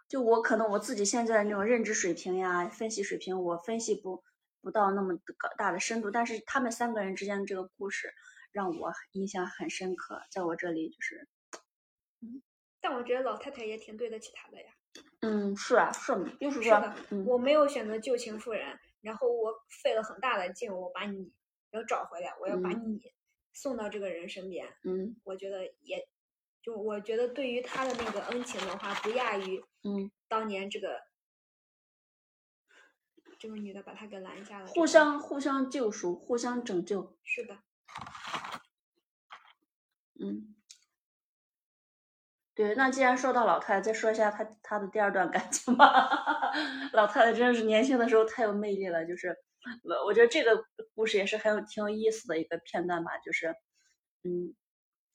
[0.10, 4.24] 就我可能我自己现在的那种认知水平呀，分析水平，我分析不
[4.60, 8.12] 不到那么高大的深度，但是他们三个人之间的这个故事
[8.51, 11.28] 让我印象很深刻，在我这里就是，
[12.22, 12.41] 嗯，
[12.82, 14.74] 但我觉得老太太也挺对得起他的呀。
[15.22, 16.93] 嗯，是啊，是，就是说，
[17.28, 19.53] 我没有选择旧情复燃，然后我
[19.84, 21.32] 费了很大的劲，我把你
[21.70, 22.99] 要找回来，我要把你
[23.53, 24.68] 送到这个人身边。
[24.84, 26.03] 嗯，我觉得也。
[26.62, 31.01] 就我觉得，对于他的那个恩情的话，不亚于嗯当年这个
[33.39, 37.18] 这个女的把他给拦下了，互相互相救赎，互相拯救。
[37.24, 37.57] 是的，
[40.20, 40.55] 嗯。
[42.53, 45.88] 对，那既然说到老太太，再说一下她她的第二段感情吧。
[46.91, 49.34] 老太太真的是年轻的时候太有魅力了，就是
[49.84, 53.55] 我我觉得这个故事也是很有挺有意思的一个片段吧，就是
[54.26, 54.53] 嗯，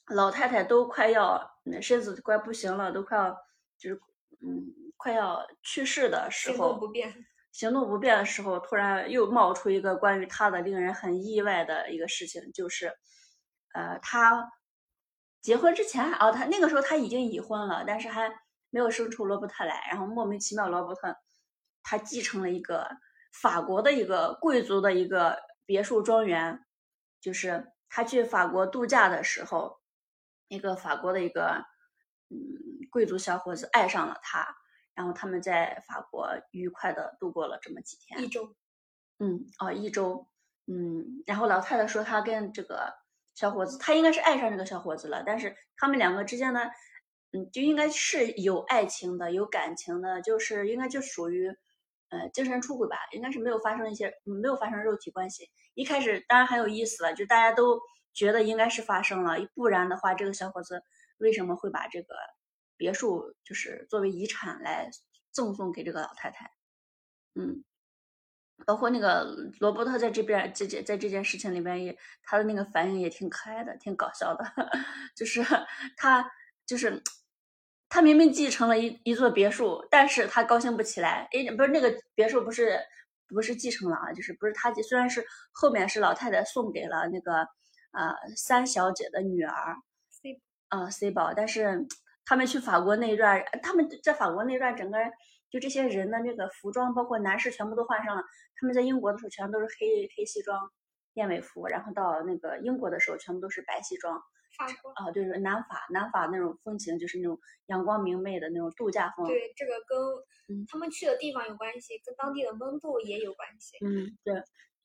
[0.06, 3.36] 老太太都快要身子快不行了，都快要
[3.78, 4.00] 就是
[4.40, 4.64] 嗯
[4.96, 12.92] 快要去世的时候，行动不便， 行动不便的时候，突然又冒出一个关于她的令人很意外的一个事情，就是
[13.74, 14.50] 呃她。
[15.42, 18.32] 结婚之前啊，他那个时候他已经已婚了，但是还
[18.70, 19.86] 没有生出罗伯特来。
[19.90, 21.14] 然后莫名其妙，罗伯特
[21.82, 22.88] 他继承了一个
[23.42, 25.36] 法国的一个贵族的一个
[25.66, 26.64] 别墅庄园，
[27.20, 29.78] 就是他去法国度假的时候，
[30.48, 31.64] 一个法国的一个
[32.30, 32.36] 嗯
[32.90, 34.46] 贵族小伙子爱上了她，
[34.94, 38.54] 然后他们在法国愉快的度过了这么几天，一周，
[39.18, 40.28] 嗯，哦，一周，
[40.66, 42.92] 嗯，然后老太太说她跟这个。
[43.36, 46.70] 小伙子，她应该是爱上这个小伙子了，但是他们两个之间呢，
[47.32, 51.48] 嗯，就应该是有爱情的，有感情的，就是应该就属于，
[52.10, 55.50] 呃，精神出轨吧，应该是没有发生一些，没有发生肉体关系。
[55.74, 57.80] 一开始当然很有意思了，就大家都
[58.14, 60.82] 觉得应该是发生了，不然的话，这个小伙子
[61.18, 62.14] 为什么会把这个
[62.76, 64.90] 别墅就是作为遗产来
[65.32, 66.50] 赠送给这个老太太？
[67.34, 67.64] 嗯。
[68.64, 69.24] 包括那个
[69.58, 74.44] 罗伯特在这边，这件在这件事情里边也，他的那个反应也挺可爱的，挺搞笑的。
[75.16, 75.44] 就是
[75.96, 76.24] 他，
[76.64, 77.02] 就是
[77.88, 81.28] 他明明继承了一一座别墅，但是他高兴不起来。
[81.32, 82.78] 哎，不是那个别墅，不是
[83.26, 87.48] 不是继承了啊，就是不是他，虽然是后面是老太太送给了那个
[87.94, 89.76] 呃三小姐的女儿
[90.10, 91.86] C 啊 C 宝，但是
[92.26, 94.98] 他们去法国那一段，他们在法国那段整个。
[95.50, 98.24] 就这些人的那个服装，包括男士全部都换上了。
[98.56, 100.68] 他们在英国的时候全都是黑黑西装、
[101.12, 104.20] 燕尾服，然后到那个英国的时候全部都是白西装。
[104.58, 109.28] 法国啊，对，南法，南法那种风情就是那种阳光明媚的那种度假风。
[109.28, 113.76] 对，这个跟他们去的地方有关系，跟当地的温度也有关系。
[113.86, 114.42] 嗯，对，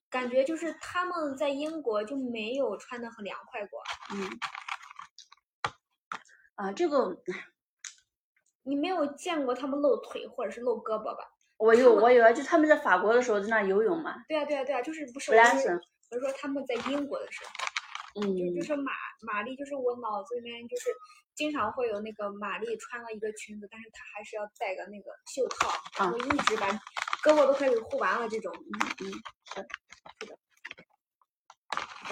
[0.09, 3.81] 感觉就是他们在英国就没有穿的很凉快过。
[4.13, 4.29] 嗯，
[6.55, 7.21] 啊，这个。
[8.63, 11.23] 你没有见过他们露腿或者是露胳膊吧？
[11.57, 14.23] 我有，我有啊，就他们在法国的时候在那游泳嘛。
[14.27, 15.31] 对啊，对啊，对啊，就是不是？
[15.31, 15.73] 布兰森。
[16.11, 18.91] 我是说他们在英国的时候，嗯，就就是玛
[19.21, 20.91] 玛丽，就是我脑子里面就是
[21.33, 26.69] 经常会有那个玛丽穿了一个裙子，但是她还是要戴个那个袖套，然后一直把
[27.23, 28.53] 胳膊都开始护完了这种。
[28.99, 29.65] 嗯。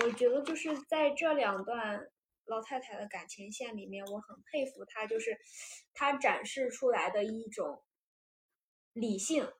[0.03, 2.07] 我觉得就是在这两段。
[2.49, 5.37] 老太太的感情线里面，我很佩服她，就是
[5.93, 7.83] 她展示出来的一种
[8.93, 9.51] 理性，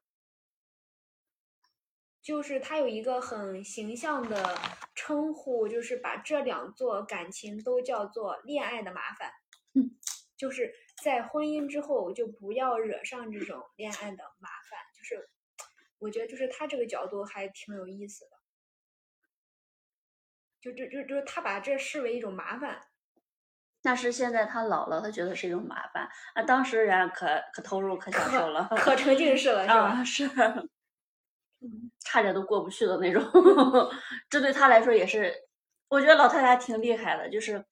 [2.22, 4.58] 就是她有一个很形象的
[4.96, 9.34] 称呼，就是把这两座感情都叫做恋爱的麻烦。
[9.74, 9.92] 嗯，
[10.38, 10.74] 就是
[11.04, 14.80] 在婚姻之后就不要惹上这种恋爱的麻烦。
[14.98, 15.30] 就是
[16.00, 18.32] 我觉得，就是他这个角度还挺有意思的。
[20.60, 22.82] 就就就就他把这视为一种麻烦，
[23.84, 26.10] 但是现在他老了，他觉得是一种麻烦。
[26.34, 30.04] 啊，当时人家可可投入可享受了，可沉浸式了， 是吧？
[30.04, 30.30] 是，
[32.04, 33.24] 差点都过不去的那种。
[34.30, 35.34] 这对他来说也是，
[35.90, 37.64] 我觉得老太太挺厉害的，就是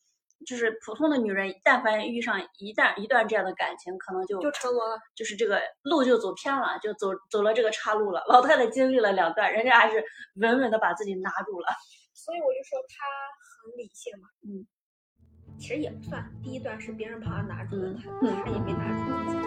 [0.45, 8.23] 就是普通的女人，但凡遇上一旦一段这样的感情，可能就就沉沦了，就是这个路就走偏了，就走走了这个岔路了。
[8.27, 10.03] 老太太经历了两段，人家还是
[10.35, 11.67] 稳稳的把自己拿住了。
[12.13, 13.05] 所以我就说她
[13.63, 14.65] 很理性嘛，嗯，
[15.59, 19.44] 其实也不算，第一段是别人把她拿住的，她她也没拿住。